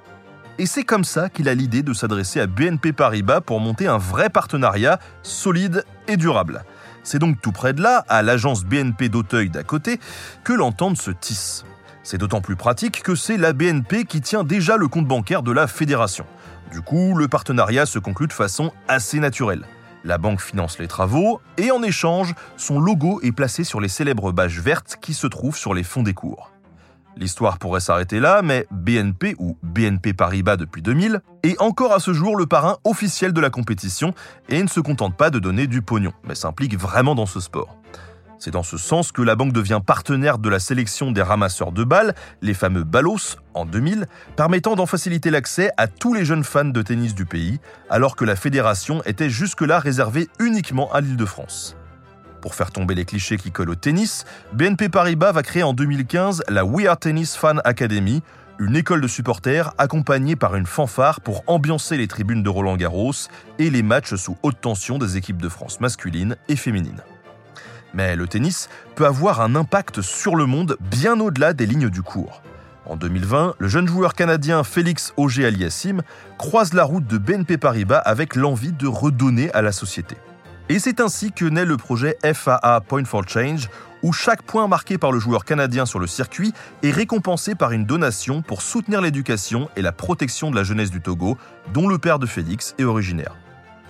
Et 0.61 0.67
c'est 0.67 0.83
comme 0.83 1.05
ça 1.05 1.29
qu'il 1.29 1.49
a 1.49 1.55
l'idée 1.55 1.85
de 1.85 1.93
s'adresser 1.93 2.41
à 2.41 2.49
BNP 2.49 2.93
Paribas 2.93 3.41
pour 3.41 3.61
monter 3.61 3.87
un 3.87 3.97
vrai 3.97 4.29
partenariat 4.29 4.99
solide 5.23 5.85
et 6.09 6.17
durable. 6.17 6.65
C'est 7.05 7.21
donc 7.21 7.41
tout 7.41 7.53
près 7.53 7.73
de 7.73 7.81
là, 7.81 8.05
à 8.09 8.23
l'agence 8.23 8.65
BNP 8.65 9.09
d'Auteuil 9.09 9.51
d'à 9.51 9.63
côté, 9.63 10.01
que 10.43 10.53
l'entente 10.53 10.97
se 10.97 11.13
tisse. 11.13 11.65
C'est 12.03 12.19
d'autant 12.19 12.41
plus 12.41 12.57
pratique 12.57 13.05
que 13.05 13.15
c'est 13.15 13.37
la 13.37 13.53
BNP 13.53 14.05
qui 14.05 14.21
tient 14.21 14.43
déjà 14.43 14.77
le 14.77 14.89
compte 14.89 15.07
bancaire 15.07 15.45
de 15.45 15.53
la 15.53 15.69
fédération. 15.69 16.27
Du 16.73 16.81
coup, 16.81 17.15
le 17.15 17.29
partenariat 17.29 17.87
se 17.87 18.01
conclut 18.01 18.27
de 18.27 18.33
façon 18.33 18.73
assez 18.89 19.21
naturelle. 19.21 19.65
La 20.03 20.19
banque 20.19 20.41
finance 20.41 20.79
les 20.81 20.89
travaux 20.89 21.41
et 21.57 21.71
en 21.71 21.85
échange, 21.85 22.35
son 22.57 22.81
logo 22.81 23.21
est 23.23 23.33
placé 23.33 23.63
sur 23.63 23.81
les 23.81 23.89
célèbres 23.89 24.33
bâches 24.33 24.59
vertes 24.59 24.97
qui 25.01 25.15
se 25.15 25.29
trouvent 25.29 25.57
sur 25.57 25.73
les 25.73 25.85
fonds 25.85 26.03
des 26.03 26.15
cours. 26.15 26.51
L'histoire 27.19 27.59
pourrait 27.59 27.81
s'arrêter 27.81 28.21
là, 28.21 28.43
mais 28.43 28.67
BNP, 28.71 29.35
ou 29.41 29.59
BNP 29.65 30.13
Paribas 30.13 30.57
depuis 30.57 30.83
2000, 30.83 31.21
est 31.43 31.61
encore 31.61 31.93
à 31.93 31.99
ce 31.99 32.13
jour 32.13 32.37
le 32.37 32.47
parrain 32.47 32.77
officiel 32.85 33.33
de 33.33 33.41
la 33.41 33.51
compétition 33.51 34.15
et 34.49 34.63
ne 34.63 34.69
se 34.69 34.79
contente 34.79 35.17
pas 35.17 35.31
de 35.31 35.41
donner 35.41 35.67
du 35.67 35.83
pognon, 35.83 36.13
mais 36.23 36.37
s'implique 36.37 36.79
vraiment 36.79 37.17
dans 37.17 37.27
ce 37.27 37.41
sport. 37.41 37.77
C'est 38.39 38.53
dans 38.53 38.63
ce 38.63 38.77
sens 38.77 39.11
que 39.11 39.21
la 39.21 39.35
banque 39.35 39.53
devient 39.53 39.81
partenaire 39.85 40.39
de 40.39 40.49
la 40.49 40.61
sélection 40.61 41.11
des 41.11 41.23
ramasseurs 41.23 41.73
de 41.73 41.83
balles, 41.83 42.15
les 42.41 42.55
fameux 42.55 42.85
Ballos, 42.85 43.37
en 43.53 43.67
2000, 43.67 44.07
permettant 44.37 44.77
d'en 44.77 44.87
faciliter 44.87 45.33
l'accès 45.33 45.73
à 45.77 45.89
tous 45.89 46.15
les 46.15 46.25
jeunes 46.25 46.45
fans 46.45 46.67
de 46.67 46.83
tennis 46.83 47.17
du 47.17 47.27
pays, 47.27 47.59
alors 47.91 48.15
que 48.15 48.25
la 48.25 48.37
fédération 48.37 49.03
était 49.07 49.29
jusque-là 49.29 49.81
réservée 49.81 50.29
uniquement 50.39 50.89
à 50.93 51.01
l'Île-de-France. 51.01 51.77
Pour 52.41 52.55
faire 52.55 52.71
tomber 52.71 52.95
les 52.95 53.05
clichés 53.05 53.37
qui 53.37 53.51
collent 53.51 53.71
au 53.71 53.75
tennis, 53.75 54.25
BNP 54.53 54.89
Paribas 54.89 55.33
va 55.33 55.43
créer 55.43 55.63
en 55.63 55.73
2015 55.73 56.45
la 56.49 56.65
We 56.65 56.87
Are 56.87 56.99
Tennis 56.99 57.37
Fan 57.37 57.61
Academy, 57.65 58.23
une 58.61 58.77
école 58.77 59.01
de 59.01 59.09
supporters 59.09 59.73
accompagnée 59.79 60.37
par 60.37 60.55
une 60.55 60.67
fanfare 60.67 61.21
pour 61.21 61.43
ambiancer 61.47 61.97
les 61.97 62.07
tribunes 62.07 62.43
de 62.43 62.49
Roland 62.49 62.77
Garros 62.77 63.13
et 63.59 63.71
les 63.71 63.83
matchs 63.83 64.15
sous 64.15 64.37
haute 64.43 64.61
tension 64.61 64.99
des 64.99 65.17
équipes 65.17 65.43
de 65.43 65.49
France 65.49 65.81
masculines 65.81 66.37
et 66.49 66.57
féminines. 66.57 67.03
Mais 67.95 68.17
le 68.17 68.29
tennis 68.29 68.69
peut 68.95 69.07
avoir 69.07 69.41
un 69.41 69.55
impact 69.55 70.01
sur 70.03 70.37
le 70.37 70.47
monde 70.47 70.77
bien 70.81 71.19
au-delà 71.21 71.53
des 71.53 71.67
lignes 71.67 71.91
du 71.91 72.03
cours. 72.03 72.43
En 72.87 72.97
2020, 72.97 73.57
le 73.59 73.69
jeune 73.69 73.87
joueur 73.87 74.15
canadien 74.15 74.65
Félix 74.65 75.13
Auger-Aliassime 75.17 76.03
croise 76.39 76.73
la 76.73 76.85
route 76.85 77.07
de 77.07 77.19
BNP 77.19 77.59
Paribas 77.59 77.99
avec 77.99 78.35
l'envie 78.35 78.73
de 78.73 78.87
redonner 78.87 79.51
à 79.53 79.63
la 79.63 79.73
société. 79.73 80.17
Et 80.71 80.79
c'est 80.79 81.01
ainsi 81.01 81.33
que 81.33 81.47
naît 81.47 81.65
le 81.65 81.79
projet 81.79 82.19
FAA 82.23 82.83
Point 82.83 83.07
for 83.07 83.27
Change, 83.27 83.71
où 84.03 84.13
chaque 84.13 84.43
point 84.43 84.69
marqué 84.69 84.99
par 84.99 85.13
le 85.13 85.19
joueur 85.19 85.47
canadien 85.47 85.87
sur 85.87 85.99
le 85.99 86.07
circuit 86.07 86.53
est 86.83 86.91
récompensé 86.91 87.55
par 87.55 87.73
une 87.73 87.87
donation 87.87 88.43
pour 88.43 88.61
soutenir 88.61 89.01
l'éducation 89.01 89.71
et 89.77 89.83
la 89.83 89.93
protection 89.93 90.51
de 90.51 90.57
la 90.57 90.65
jeunesse 90.65 90.91
du 90.91 91.01
Togo, 91.01 91.39
dont 91.73 91.89
le 91.89 91.97
père 91.97 92.19
de 92.19 92.27
Félix 92.27 92.75
est 92.79 92.85
originaire. 92.85 93.35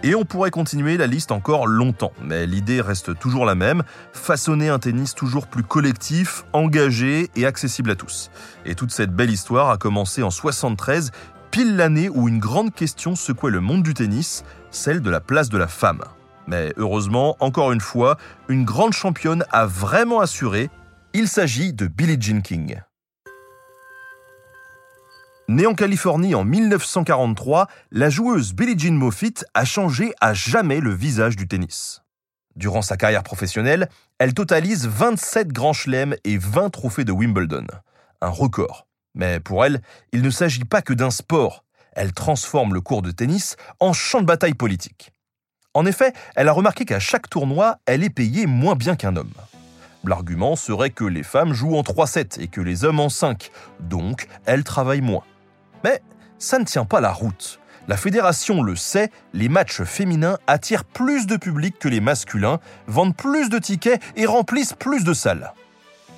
Et 0.05 0.15
on 0.15 0.25
pourrait 0.25 0.53
continuer 0.53 0.97
la 0.97 1.09
liste 1.09 1.33
encore 1.33 1.67
longtemps, 1.67 2.13
mais 2.23 2.47
l'idée 2.47 2.81
reste 2.81 3.19
toujours 3.19 3.45
la 3.45 3.57
même, 3.57 3.83
façonner 4.13 4.69
un 4.69 4.79
tennis 4.79 5.17
toujours 5.17 5.49
plus 5.49 5.65
collectif, 5.65 6.45
engagé 6.53 7.29
et 7.35 7.45
accessible 7.45 7.91
à 7.91 7.97
tous. 7.97 8.31
Et 8.65 8.77
toute 8.77 8.93
cette 8.93 9.11
belle 9.11 9.33
histoire 9.33 9.71
a 9.71 9.79
commencé 9.79 10.23
en 10.23 10.31
73, 10.31 11.11
pile 11.51 11.75
l'année 11.75 12.09
où 12.09 12.29
une 12.29 12.39
grande 12.39 12.73
question 12.73 13.17
secouait 13.17 13.51
le 13.51 13.61
monde 13.61 13.83
du 13.83 13.95
tennis, 13.95 14.45
celle 14.71 15.01
de 15.01 15.11
la 15.11 15.21
place 15.21 15.49
de 15.49 15.59
la 15.59 15.67
femme. 15.67 16.05
Mais 16.49 16.73
heureusement, 16.79 17.37
encore 17.41 17.73
une 17.73 17.81
fois, 17.83 18.17
une 18.49 18.65
grande 18.65 18.95
championne 18.95 19.45
a 19.53 19.67
vraiment 19.67 20.21
assuré, 20.21 20.71
il 21.13 21.29
s'agit 21.29 21.75
de 21.75 21.87
Billie 21.87 22.17
Jean 22.19 22.41
King. 22.41 22.81
Née 25.49 25.67
en 25.67 25.75
Californie 25.75 26.35
en 26.35 26.45
1943, 26.45 27.69
la 27.91 28.09
joueuse 28.09 28.55
Billie 28.55 28.79
Jean 28.79 28.95
Moffitt 28.95 29.45
a 29.53 29.67
changé 29.67 30.15
à 30.23 30.33
jamais 30.33 30.81
le 30.81 30.95
visage 30.95 31.37
du 31.37 31.47
tennis. 31.47 32.03
Durant 32.57 32.81
sa 32.81 32.97
carrière 32.97 33.25
professionnelle, 33.25 33.91
elle 34.19 34.33
totalise 34.33 34.87
27 34.87 35.49
grands 35.49 35.75
chelems 35.75 36.17
et 36.25 36.39
20 36.39 36.71
trophées 36.71 37.05
de 37.05 37.13
Wimbledon. 37.13 37.67
Un 38.23 38.31
record. 38.31 38.87
Mais 39.15 39.39
pour 39.39 39.67
elle, 39.67 39.83
il 40.13 40.23
ne 40.23 40.31
s'agit 40.31 40.65
pas 40.65 40.81
que 40.81 40.95
d'un 40.95 41.11
sport. 41.11 41.67
Elle 41.93 42.13
transforme 42.13 42.73
le 42.73 42.81
cours 42.81 43.03
de 43.03 43.11
tennis 43.11 43.57
en 43.81 43.93
champ 43.93 44.23
de 44.23 44.27
bataille 44.27 44.55
politique. 44.55 45.13
En 45.75 45.87
effet, 45.87 46.13
elle 46.35 46.49
a 46.49 46.53
remarqué 46.53 46.85
qu'à 46.85 46.99
chaque 46.99 47.29
tournoi, 47.29 47.77
elle 47.87 48.03
est 48.03 48.11
payée 48.11 48.47
moins 48.47 48.75
bien 48.75 48.97
qu'un 48.97 49.17
homme. 49.17 49.33
L'argument 50.05 50.57
serait 50.57 50.91
que 50.91 51.05
les 51.05 51.23
femmes 51.23 51.53
jouent 51.53 51.77
en 51.77 51.83
3-7 51.83 52.41
et 52.41 52.49
que 52.49 52.61
les 52.61 52.85
hommes 52.85 53.01
en 53.01 53.11
5, 53.11 53.51
donc 53.81 54.27
elles 54.47 54.65
travaillent 54.65 55.03
moins. 55.03 55.25
Mais 55.85 56.03
ça 56.39 56.59
ne 56.59 56.65
tient 56.65 56.87
pas 56.87 57.01
la 57.01 57.13
route. 57.13 57.61
La 57.87 57.97
fédération 57.97 58.63
le 58.63 58.77
sait, 58.77 59.11
les 59.35 59.49
matchs 59.49 59.83
féminins 59.83 60.39
attirent 60.47 60.85
plus 60.85 61.27
de 61.27 61.37
public 61.37 61.79
que 61.79 61.89
les 61.89 62.01
masculins, 62.01 62.61
vendent 62.87 63.17
plus 63.17 63.51
de 63.51 63.59
tickets 63.59 64.01
et 64.17 64.27
remplissent 64.27 64.75
plus 64.75 65.05
de 65.05 65.13
salles. 65.13 65.53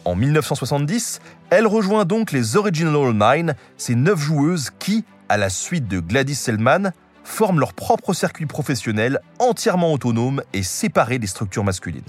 En 0.04 0.14
1970, 0.14 1.20
elle 1.50 1.66
rejoint 1.66 2.04
donc 2.04 2.32
les 2.32 2.56
Original 2.56 3.12
Nine, 3.12 3.54
ces 3.76 3.94
neuf 3.94 4.20
joueuses 4.20 4.70
qui, 4.78 5.04
à 5.28 5.36
la 5.36 5.50
suite 5.50 5.88
de 5.88 6.00
Gladys 6.00 6.34
Selman, 6.34 6.92
forment 7.30 7.60
leur 7.60 7.72
propre 7.72 8.12
circuit 8.12 8.46
professionnel 8.46 9.20
entièrement 9.38 9.92
autonome 9.92 10.42
et 10.52 10.62
séparé 10.62 11.18
des 11.18 11.26
structures 11.26 11.64
masculines. 11.64 12.02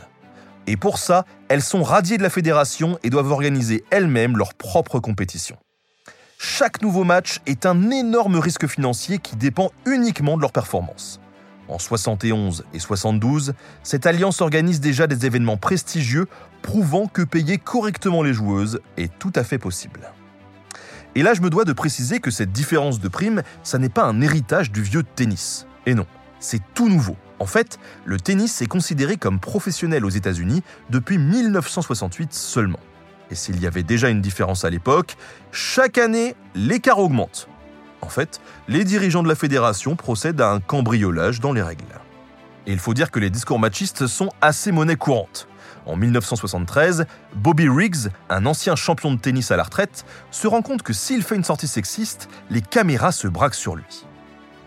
Et 0.68 0.78
pour 0.78 0.98
ça, 0.98 1.26
elles 1.50 1.62
sont 1.62 1.84
radiées 1.84 2.18
de 2.18 2.24
la 2.24 2.30
fédération 2.30 3.00
et 3.04 3.10
doivent 3.10 3.32
organiser 3.32 3.84
elles-mêmes 3.90 4.38
leur 4.38 4.54
propre 4.54 5.00
compétition. 5.00 5.58
Chaque 6.38 6.82
nouveau 6.82 7.04
match 7.04 7.40
est 7.46 7.66
un 7.66 7.92
énorme 7.92 8.38
risque 8.38 8.68
financier 8.68 9.20
qui 9.20 9.36
dépend 9.36 9.72
uniquement 9.86 10.38
de 10.38 10.42
leur 10.42 10.52
performance. 10.52 11.20
En 11.68 11.80
71 11.80 12.66
et 12.74 12.80
72, 12.80 13.54
cette 13.84 14.06
alliance 14.06 14.42
organise 14.42 14.82
déjà 14.82 15.08
des 15.08 15.26
événements 15.26 15.58
prestigieux 15.58 16.28
prouvant 16.62 17.08
que 17.08 17.22
payer 17.22 17.58
correctement 17.58 18.24
les 18.24 18.34
joueuses 18.34 18.82
est 18.98 19.12
tout 19.20 19.32
à 19.36 19.44
fait 19.44 19.58
possible. 19.58 20.12
Et 21.16 21.24
là, 21.24 21.34
je 21.34 21.42
me 21.42 21.50
dois 21.50 21.66
de 21.66 21.74
préciser 21.74 22.20
que 22.20 22.32
cette 22.32 22.52
différence 22.52 23.00
de 23.00 23.08
prime, 23.08 23.44
ça 23.64 23.78
n'est 23.78 23.90
pas 23.90 24.04
un 24.04 24.22
héritage 24.22 24.72
du 24.72 24.82
vieux 24.82 25.04
tennis. 25.04 25.68
Et 25.86 25.94
non, 25.94 26.06
c'est 26.40 26.62
tout 26.74 26.88
nouveau. 26.88 27.18
En 27.40 27.46
fait, 27.46 27.80
le 28.06 28.20
tennis 28.20 28.62
est 28.62 28.68
considéré 28.68 29.18
comme 29.18 29.40
professionnel 29.40 30.06
aux 30.06 30.10
États-Unis 30.10 30.64
depuis 30.90 31.18
1968 31.18 32.34
seulement. 32.34 32.80
Et 33.30 33.36
s'il 33.36 33.60
y 33.60 33.68
avait 33.68 33.84
déjà 33.84 34.10
une 34.10 34.22
différence 34.22 34.64
à 34.64 34.70
l'époque, 34.70 35.16
chaque 35.52 35.98
année, 35.98 36.36
l'écart 36.56 37.00
augmente. 37.00 37.48
En 38.02 38.10
fait, 38.10 38.42
les 38.68 38.84
dirigeants 38.84 39.24
de 39.24 39.28
la 39.28 39.36
fédération 39.36 39.96
procèdent 39.96 40.42
à 40.42 40.52
un 40.52 40.60
cambriolage 40.60 41.40
dans 41.40 41.54
les 41.54 41.62
règles. 41.62 41.84
Et 42.68 42.74
il 42.74 42.80
faut 42.80 42.94
dire 42.94 43.12
que 43.12 43.20
les 43.20 43.30
discours 43.30 43.60
machistes 43.60 44.08
sont 44.08 44.30
assez 44.42 44.72
monnaie 44.72 44.96
courante. 44.96 45.48
En 45.86 45.96
1973, 45.96 47.06
Bobby 47.36 47.68
Riggs, 47.68 48.10
un 48.30 48.46
ancien 48.46 48.76
champion 48.76 49.14
de 49.14 49.20
tennis 49.20 49.52
à 49.52 49.58
la 49.58 49.64
retraite, 49.64 50.06
se 50.30 50.48
rend 50.48 50.62
compte 50.62 50.84
que 50.84 50.94
s'il 50.94 51.24
fait 51.24 51.36
une 51.36 51.44
sortie 51.44 51.68
sexiste, 51.68 52.30
les 52.50 52.62
caméras 52.62 53.12
se 53.12 53.28
braquent 53.28 53.56
sur 53.56 53.76
lui. 53.76 54.06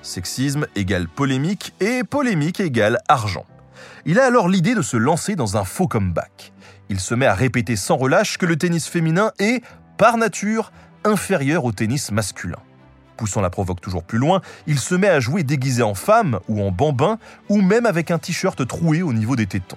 Sexisme 0.03 0.67
égale 0.75 1.09
polémique 1.09 1.75
et 1.81 2.05
polémique 2.05 2.61
égale 2.61 2.99
argent. 3.09 3.47
Il 4.07 4.19
a 4.19 4.27
alors 4.27 4.49
l'idée 4.49 4.75
de 4.75 4.83
se 4.83 4.97
lancer 4.97 5.37
dans 5.37 5.57
un 5.57 5.65
faux 5.65 5.89
comeback 5.89 6.53
il 6.89 7.01
se 7.01 7.15
met 7.15 7.27
à 7.27 7.35
répéter 7.35 7.77
sans 7.77 7.97
relâche 7.97 8.39
que 8.39 8.47
le 8.47 8.57
tennis 8.57 8.87
féminin 8.87 9.33
est, 9.39 9.63
par 9.97 10.17
nature, 10.17 10.73
inférieur 11.05 11.65
au 11.65 11.73
tennis 11.73 12.11
masculin. 12.11 12.59
Poussant 13.17 13.41
la 13.41 13.51
provoque 13.51 13.81
toujours 13.81 14.03
plus 14.03 14.19
loin, 14.19 14.41
il 14.67 14.79
se 14.79 14.95
met 14.95 15.09
à 15.09 15.21
jouer 15.21 15.45
déguisé 15.45 15.83
en 15.83 15.95
femme 15.95 16.41
ou 16.49 16.63
en 16.63 16.71
bambin, 16.71 17.19
ou 17.49 17.61
même 17.61 17.87
avec 17.87 18.11
un 18.11 18.19
t-shirt 18.19 18.67
troué 18.67 19.03
au 19.03 19.13
niveau 19.13 19.37
des 19.37 19.47
tétons. 19.47 19.77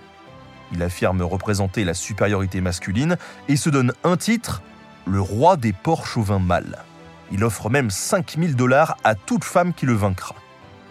Il 0.74 0.84
affirme 0.84 1.22
représenter 1.22 1.84
la 1.84 1.94
supériorité 1.94 2.62
masculine 2.62 3.18
et 3.48 3.56
se 3.56 3.70
donne 3.70 3.94
un 4.04 4.18
titre, 4.18 4.62
le 5.06 5.22
roi 5.22 5.58
des 5.58 5.74
porcs 5.74 6.08
chauvins 6.08 6.40
mâles. 6.40 6.80
Il 7.32 7.44
offre 7.44 7.70
même 7.70 7.90
5000 7.90 8.56
dollars 8.56 8.98
à 9.04 9.16
toute 9.16 9.44
femme 9.44 9.74
qui 9.74 9.86
le 9.86 9.94
vaincra. 9.94 10.36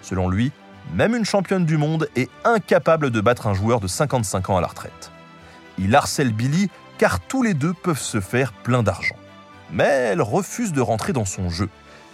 Selon 0.03 0.29
lui, 0.29 0.53
même 0.95 1.15
une 1.15 1.25
championne 1.25 1.65
du 1.65 1.77
monde 1.77 2.09
est 2.17 2.31
incapable 2.45 3.11
de 3.11 3.21
battre 3.21 3.47
un 3.47 3.55
joueur 3.55 3.81
de 3.81 3.89
55 3.89 4.51
ans 4.51 4.57
à 4.57 4.61
la 4.61 4.69
retraite. 4.69 5.11
Il 5.79 5.95
harcèle 5.95 6.33
Billy 6.33 6.71
car 6.99 7.21
tous 7.21 7.43
les 7.43 7.55
deux 7.55 7.75
peuvent 7.75 8.01
se 8.01 8.21
faire 8.21 8.53
plein 8.53 8.83
d'argent. 8.83 9.17
Mais 9.73 9.85
elle 9.85 10.23
refuse 10.23 10.73
de 10.73 10.81
rentrer 10.81 11.13
dans 11.13 11.25
son 11.25 11.51
jeu. 11.51 11.69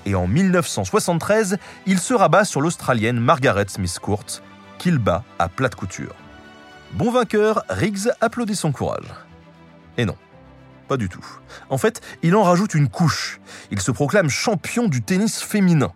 Et 0.06 0.14
en 0.14 0.26
1973, 0.26 1.58
il 1.86 1.98
se 1.98 2.14
rabat 2.14 2.44
sur 2.44 2.60
l'Australienne 2.60 3.20
Margaret 3.20 3.66
Smith 3.68 3.98
Court, 4.00 4.24
qu'il 4.78 4.98
bat 4.98 5.22
à 5.38 5.48
plate 5.48 5.76
couture. 5.76 6.14
Bon 6.94 7.10
vainqueur, 7.10 7.64
Riggs 7.70 8.10
applaudit 8.20 8.54
son 8.54 8.70
courage. 8.70 9.06
Et 9.96 10.04
non, 10.04 10.16
pas 10.88 10.98
du 10.98 11.08
tout. 11.08 11.24
En 11.70 11.78
fait, 11.78 12.02
il 12.22 12.36
en 12.36 12.42
rajoute 12.42 12.74
une 12.74 12.90
couche. 12.90 13.40
Il 13.70 13.80
se 13.80 13.90
proclame 13.90 14.28
champion 14.28 14.88
du 14.88 15.00
tennis 15.00 15.42
féminin. 15.42 15.92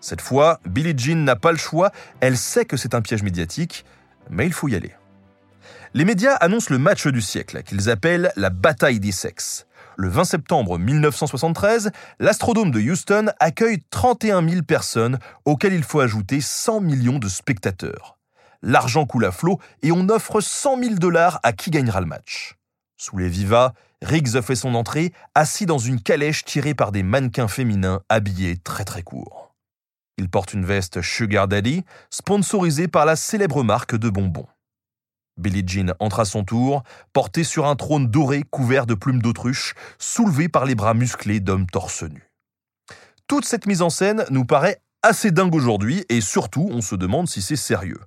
Cette 0.00 0.20
fois, 0.20 0.60
Billie 0.64 0.96
Jean 0.96 1.24
n'a 1.24 1.34
pas 1.34 1.50
le 1.50 1.58
choix, 1.58 1.90
elle 2.20 2.36
sait 2.36 2.64
que 2.64 2.76
c'est 2.76 2.94
un 2.94 3.02
piège 3.02 3.24
médiatique, 3.24 3.84
mais 4.30 4.46
il 4.46 4.52
faut 4.52 4.68
y 4.68 4.76
aller. 4.76 4.94
Les 5.94 6.04
médias 6.04 6.34
annoncent 6.34 6.70
le 6.70 6.78
match 6.78 7.08
du 7.08 7.22
siècle, 7.22 7.64
qu'ils 7.64 7.90
appellent 7.90 8.30
la 8.36 8.50
bataille 8.50 9.00
des 9.00 9.12
sexes. 9.12 9.66
Le 9.96 10.08
20 10.08 10.24
septembre 10.24 10.78
1973, 10.78 11.90
l'Astrodome 12.20 12.70
de 12.70 12.80
Houston 12.80 13.32
accueille 13.40 13.82
31 13.90 14.48
000 14.48 14.62
personnes, 14.62 15.18
auxquelles 15.44 15.74
il 15.74 15.82
faut 15.82 16.00
ajouter 16.00 16.40
100 16.40 16.82
millions 16.82 17.18
de 17.18 17.28
spectateurs. 17.28 18.15
L'argent 18.68 19.06
coule 19.06 19.24
à 19.26 19.30
flot 19.30 19.60
et 19.82 19.92
on 19.92 20.08
offre 20.08 20.40
100 20.40 20.82
000 20.82 20.94
dollars 20.96 21.38
à 21.44 21.52
qui 21.52 21.70
gagnera 21.70 22.00
le 22.00 22.06
match. 22.08 22.56
Sous 22.96 23.16
les 23.16 23.28
vivas, 23.28 23.74
Riggs 24.02 24.40
fait 24.40 24.56
son 24.56 24.74
entrée, 24.74 25.12
assis 25.36 25.66
dans 25.66 25.78
une 25.78 26.00
calèche 26.00 26.44
tirée 26.44 26.74
par 26.74 26.90
des 26.90 27.04
mannequins 27.04 27.46
féminins 27.46 28.00
habillés 28.08 28.56
très 28.56 28.84
très 28.84 29.04
court. 29.04 29.54
Il 30.18 30.28
porte 30.28 30.52
une 30.52 30.64
veste 30.64 31.00
Sugar 31.00 31.46
Daddy, 31.46 31.84
sponsorisée 32.10 32.88
par 32.88 33.06
la 33.06 33.14
célèbre 33.14 33.62
marque 33.62 33.94
de 33.94 34.10
bonbons. 34.10 34.48
Billie 35.36 35.62
Jean 35.64 35.94
entre 36.00 36.18
à 36.18 36.24
son 36.24 36.42
tour, 36.42 36.82
portée 37.12 37.44
sur 37.44 37.66
un 37.66 37.76
trône 37.76 38.08
doré 38.08 38.42
couvert 38.50 38.86
de 38.86 38.94
plumes 38.94 39.22
d'autruche, 39.22 39.74
soulevé 40.00 40.48
par 40.48 40.64
les 40.64 40.74
bras 40.74 40.94
musclés 40.94 41.38
d'hommes 41.38 41.70
torse 41.70 42.02
nus. 42.02 42.32
Toute 43.28 43.44
cette 43.44 43.66
mise 43.66 43.82
en 43.82 43.90
scène 43.90 44.24
nous 44.30 44.44
paraît 44.44 44.80
assez 45.06 45.30
dingue 45.30 45.54
aujourd'hui 45.54 46.04
et 46.08 46.20
surtout 46.20 46.68
on 46.72 46.80
se 46.82 46.96
demande 46.96 47.28
si 47.28 47.40
c'est 47.40 47.54
sérieux. 47.56 48.00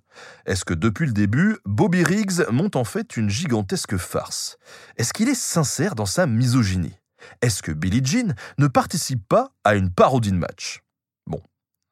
Est-ce 0.46 0.66
que 0.66 0.74
depuis 0.74 1.06
le 1.06 1.14
début, 1.14 1.58
Bobby 1.66 2.04
Riggs 2.04 2.46
monte 2.52 2.76
en 2.76 2.84
fait 2.84 3.16
une 3.16 3.30
gigantesque 3.30 3.96
farce? 3.96 4.58
Est-ce 4.98 5.14
qu'il 5.14 5.30
est 5.30 5.36
sincère 5.36 5.96
dans 5.96 6.06
sa 6.06 6.28
misogynie? 6.28 6.98
Est-ce 7.42 7.64
que 7.64 7.72
Billie 7.72 8.04
Jean 8.04 8.36
ne 8.58 8.68
participe 8.68 9.26
pas 9.28 9.52
à 9.64 9.76
une 9.76 9.90
parodie 9.90 10.32
de 10.32 10.38
match? 10.38 10.82
Bon, 11.26 11.42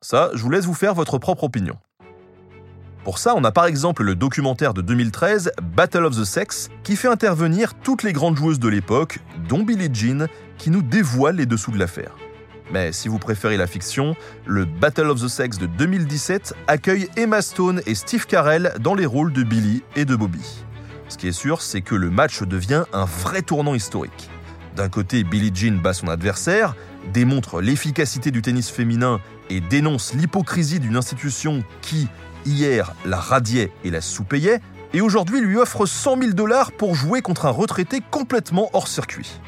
ça, 0.02 0.30
je 0.34 0.44
vous 0.44 0.50
laisse 0.50 0.66
vous 0.66 0.74
faire 0.74 0.94
votre 0.94 1.18
propre 1.18 1.46
opinion. 1.46 1.78
Pour 3.06 3.18
ça, 3.18 3.34
on 3.36 3.44
a 3.46 3.52
par 3.54 3.66
exemple 3.66 4.04
le 4.04 4.16
documentaire 4.16 4.74
de 4.74 4.82
2013, 4.82 5.52
Battle 5.74 6.04
of 6.04 6.18
the 6.18 6.26
Sex, 6.26 6.70
qui 6.84 6.98
fait 6.98 7.08
intervenir 7.08 7.76
toutes 7.76 8.04
les 8.04 8.12
grandes 8.12 8.36
joueuses 8.36 8.60
de 8.60 8.68
l'époque, 8.68 9.20
dont 9.48 9.64
Billie 9.64 9.90
Jean, 9.94 10.28
qui 10.58 10.70
nous 10.70 10.82
dévoile 10.82 11.38
les 11.38 11.46
dessous 11.46 11.72
de 11.72 11.80
l'affaire. 11.80 12.14
Mais 12.72 12.92
si 12.92 13.08
vous 13.08 13.20
préférez 13.20 13.58
la 13.58 13.68
fiction, 13.68 14.16
le 14.46 14.66
Battle 14.66 15.10
of 15.10 15.22
the 15.22 15.28
Sex 15.28 15.58
de 15.58 15.68
2017 15.68 16.54
accueille 16.68 17.08
Emma 17.16 17.42
Stone 17.42 17.82
et 17.86 17.96
Steve 17.96 18.26
Carell 18.26 18.74
dans 18.80 18.94
les 18.94 19.06
rôles 19.06 19.32
de 19.32 19.44
Billy 19.44 19.84
et 19.96 20.06
de 20.06 20.16
Bobby. 20.16 20.64
Ce 21.08 21.18
qui 21.18 21.28
est 21.28 21.34
sûr, 21.34 21.62
c'est 21.62 21.82
que 21.82 21.96
le 21.96 22.10
match 22.10 22.44
devient 22.44 22.84
un 22.92 23.06
vrai 23.06 23.42
tournant 23.42 23.74
historique. 23.74 24.30
D'un 24.76 24.90
côté, 24.90 25.24
Billie 25.24 25.52
Jean 25.54 25.82
bat 25.82 25.94
son 25.94 26.10
adversaire, 26.10 26.76
démontre 27.14 27.62
l'efficacité 27.62 28.32
du 28.32 28.42
tennis 28.42 28.70
féminin 28.70 29.22
et 29.50 29.62
dénonce 29.62 30.14
l'hypocrisie 30.14 30.80
d'une 30.80 30.98
institution 30.98 31.64
qui, 31.82 32.10
hier, 32.46 32.94
la 33.06 33.18
radiait 33.18 33.72
et 33.86 33.90
la 33.90 34.02
sous-payait, 34.02 34.60
et 34.94 35.02
aujourd'hui 35.02 35.40
lui 35.40 35.58
offre 35.58 35.86
100 35.86 36.20
000 36.20 36.32
dollars 36.34 36.74
pour 36.74 36.96
jouer 36.96 37.22
contre 37.22 37.46
un 37.46 37.52
retraité 37.52 38.02
complètement 38.12 38.70
hors 38.74 38.88
circuit. 38.88 39.40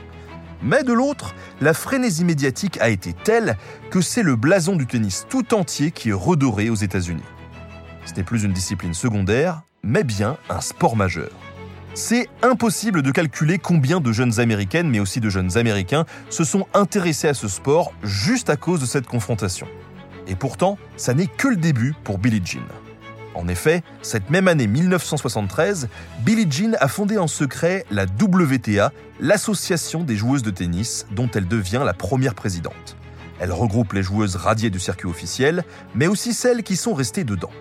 Mais 0.62 0.84
de 0.84 0.94
l'autre, 0.94 1.34
la 1.62 1.74
frénésie 1.74 2.26
médiatique 2.26 2.78
a 2.82 2.90
été 2.90 3.14
telle 3.14 3.58
que 3.92 4.02
c'est 4.02 4.24
le 4.24 4.36
blason 4.36 4.76
du 4.76 4.86
tennis 4.86 5.26
tout 5.30 5.54
entier 5.54 5.92
qui 5.92 6.10
est 6.10 6.14
redoré 6.14 6.70
aux 6.70 6.76
États-Unis. 6.76 7.24
Ce 8.06 8.14
n'est 8.14 8.24
plus 8.24 8.44
une 8.44 8.54
discipline 8.54 8.94
secondaire, 8.94 9.62
mais 9.84 10.04
bien 10.04 10.38
un 10.50 10.62
sport 10.62 10.96
majeur. 10.96 11.32
C'est 11.94 12.28
impossible 12.44 13.02
de 13.02 13.12
calculer 13.12 13.58
combien 13.58 14.00
de 14.00 14.12
jeunes 14.12 14.40
américaines, 14.40 14.90
mais 14.90 15.00
aussi 15.00 15.20
de 15.20 15.30
jeunes 15.30 15.58
américains, 15.58 16.06
se 16.30 16.44
sont 16.44 16.68
intéressés 16.74 17.28
à 17.28 17.34
ce 17.34 17.48
sport 17.48 17.94
juste 18.04 18.50
à 18.50 18.58
cause 18.58 18.80
de 18.80 18.86
cette 18.86 19.08
confrontation. 19.08 19.68
Et 20.28 20.36
pourtant, 20.36 20.78
ça 20.98 21.14
n'est 21.14 21.28
que 21.28 21.48
le 21.48 21.56
début 21.56 21.96
pour 22.04 22.20
Billie 22.20 22.42
Jean. 22.46 22.62
En 23.36 23.48
effet, 23.48 23.84
cette 24.02 24.30
même 24.30 24.48
année 24.48 24.68
1973, 24.68 25.88
Billie 26.22 26.48
Jean 26.50 26.76
a 26.80 26.88
fondé 26.88 27.18
en 27.18 27.28
secret 27.28 27.86
la 27.92 28.06
WTA, 28.06 28.92
l'association 29.20 30.04
des 30.04 30.16
joueuses 30.16 30.44
de 30.44 30.52
tennis, 30.52 31.06
dont 31.12 31.30
elle 31.34 31.48
devient 31.48 31.84
la 31.86 31.94
première 31.94 32.36
présidente. 32.36 32.96
Elle 33.40 33.52
regroupe 33.52 33.94
les 33.94 34.04
joueuses 34.04 34.36
radiées 34.36 34.70
du 34.70 34.80
circuit 34.80 35.08
officiel, 35.08 35.64
mais 35.96 36.08
aussi 36.08 36.34
celles 36.34 36.64
qui 36.64 36.76
sont 36.76 36.94
restées 36.94 37.24
dedans. 37.24 37.52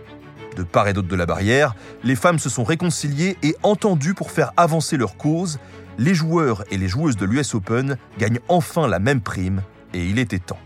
De 0.57 0.65
part 0.65 0.89
et 0.89 0.93
d'autre 0.93 1.09
de 1.09 1.15
la 1.15 1.27
barrière, 1.27 1.75
les 2.03 2.17
femmes 2.17 2.41
se 2.41 2.49
sont 2.49 2.65
réconciliées 2.65 3.37
et 3.43 3.55
entendues 3.63 4.15
pour 4.15 4.33
faire 4.33 4.53
avancer 4.57 4.97
leur 4.97 5.17
cause. 5.17 5.61
Les 5.99 6.15
joueurs 6.15 6.65
et 6.73 6.79
les 6.79 6.89
joueuses 6.89 7.17
de 7.17 7.27
l'US 7.27 7.55
Open 7.55 7.97
gagnent 8.19 8.41
enfin 8.49 8.89
la 8.89 8.99
même 8.99 9.21
prime, 9.21 9.63
et 9.95 10.05
il 10.05 10.19
était 10.19 10.41
temps. 10.41 10.59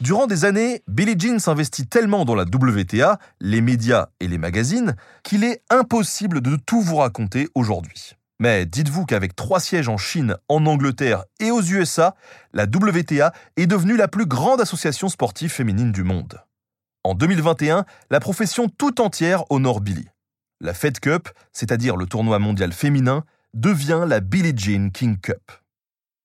Durant 0.00 0.26
des 0.26 0.46
années, 0.46 0.82
Billie 0.88 1.18
Jean 1.18 1.38
s'investit 1.38 1.86
tellement 1.86 2.24
dans 2.24 2.34
la 2.34 2.44
WTA, 2.44 3.18
les 3.40 3.60
médias 3.60 4.06
et 4.18 4.28
les 4.28 4.38
magazines, 4.38 4.96
qu'il 5.22 5.44
est 5.44 5.62
impossible 5.68 6.40
de 6.40 6.56
tout 6.56 6.80
vous 6.80 6.96
raconter 6.96 7.48
aujourd'hui. 7.54 8.14
Mais 8.38 8.64
dites-vous 8.64 9.04
qu'avec 9.04 9.36
trois 9.36 9.60
sièges 9.60 9.90
en 9.90 9.98
Chine, 9.98 10.36
en 10.48 10.64
Angleterre 10.64 11.24
et 11.38 11.50
aux 11.50 11.60
USA, 11.60 12.14
la 12.54 12.64
WTA 12.64 13.34
est 13.58 13.66
devenue 13.66 13.98
la 13.98 14.08
plus 14.08 14.24
grande 14.24 14.62
association 14.62 15.10
sportive 15.10 15.50
féminine 15.50 15.92
du 15.92 16.02
monde. 16.02 16.40
En 17.04 17.14
2021, 17.14 17.84
la 18.08 18.20
profession 18.20 18.70
tout 18.70 19.02
entière 19.02 19.44
honore 19.50 19.82
Billie. 19.82 20.08
La 20.62 20.72
Fed 20.72 20.98
Cup, 20.98 21.28
c'est-à-dire 21.52 21.96
le 21.96 22.06
tournoi 22.06 22.38
mondial 22.38 22.72
féminin, 22.72 23.24
devient 23.52 24.04
la 24.06 24.20
Billie 24.20 24.56
Jean 24.56 24.90
King 24.90 25.18
Cup. 25.18 25.59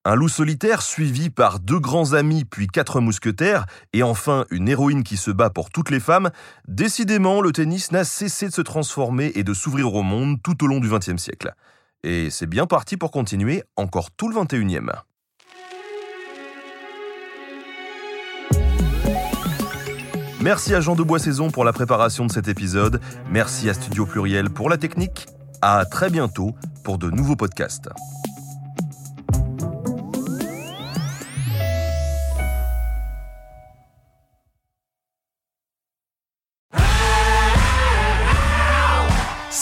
Un 0.07 0.13
loup 0.13 0.29
solitaire 0.29 0.83
suivi 0.83 1.31
par 1.31 1.59
deux 1.59 1.79
grands 1.79 2.13
amis 2.13 2.45
puis 2.45 2.67
quatre 2.67 3.01
mousquetaires, 3.01 3.65
et 3.91 4.03
enfin 4.03 4.45
une 4.51 4.69
héroïne 4.69 5.03
qui 5.03 5.17
se 5.17 5.31
bat 5.31 5.49
pour 5.49 5.71
toutes 5.71 5.89
les 5.89 5.99
femmes, 5.99 6.29
décidément 6.67 7.41
le 7.41 7.51
tennis 7.51 7.91
n'a 7.91 8.03
cessé 8.03 8.47
de 8.47 8.53
se 8.53 8.61
transformer 8.61 9.31
et 9.33 9.43
de 9.43 9.55
s'ouvrir 9.55 9.95
au 9.95 10.03
monde 10.03 10.37
tout 10.43 10.63
au 10.63 10.67
long 10.67 10.79
du 10.79 10.89
XXe 10.89 11.17
siècle. 11.17 11.55
Et 12.03 12.29
c'est 12.29 12.45
bien 12.45 12.67
parti 12.67 12.97
pour 12.97 13.09
continuer 13.09 13.63
encore 13.77 14.11
tout 14.11 14.29
le 14.29 14.39
XXIe. 14.39 14.91
Merci 20.39 20.75
à 20.75 20.81
Jean 20.81 20.95
de 20.95 21.01
Boissaison 21.01 21.49
pour 21.49 21.65
la 21.65 21.73
préparation 21.73 22.27
de 22.27 22.31
cet 22.31 22.47
épisode. 22.47 23.01
Merci 23.31 23.71
à 23.71 23.73
Studio 23.73 24.05
Pluriel 24.05 24.51
pour 24.51 24.69
la 24.69 24.77
technique. 24.77 25.25
À 25.63 25.83
très 25.85 26.11
bientôt 26.11 26.53
pour 26.83 26.99
de 26.99 27.09
nouveaux 27.09 27.35
podcasts. 27.35 27.89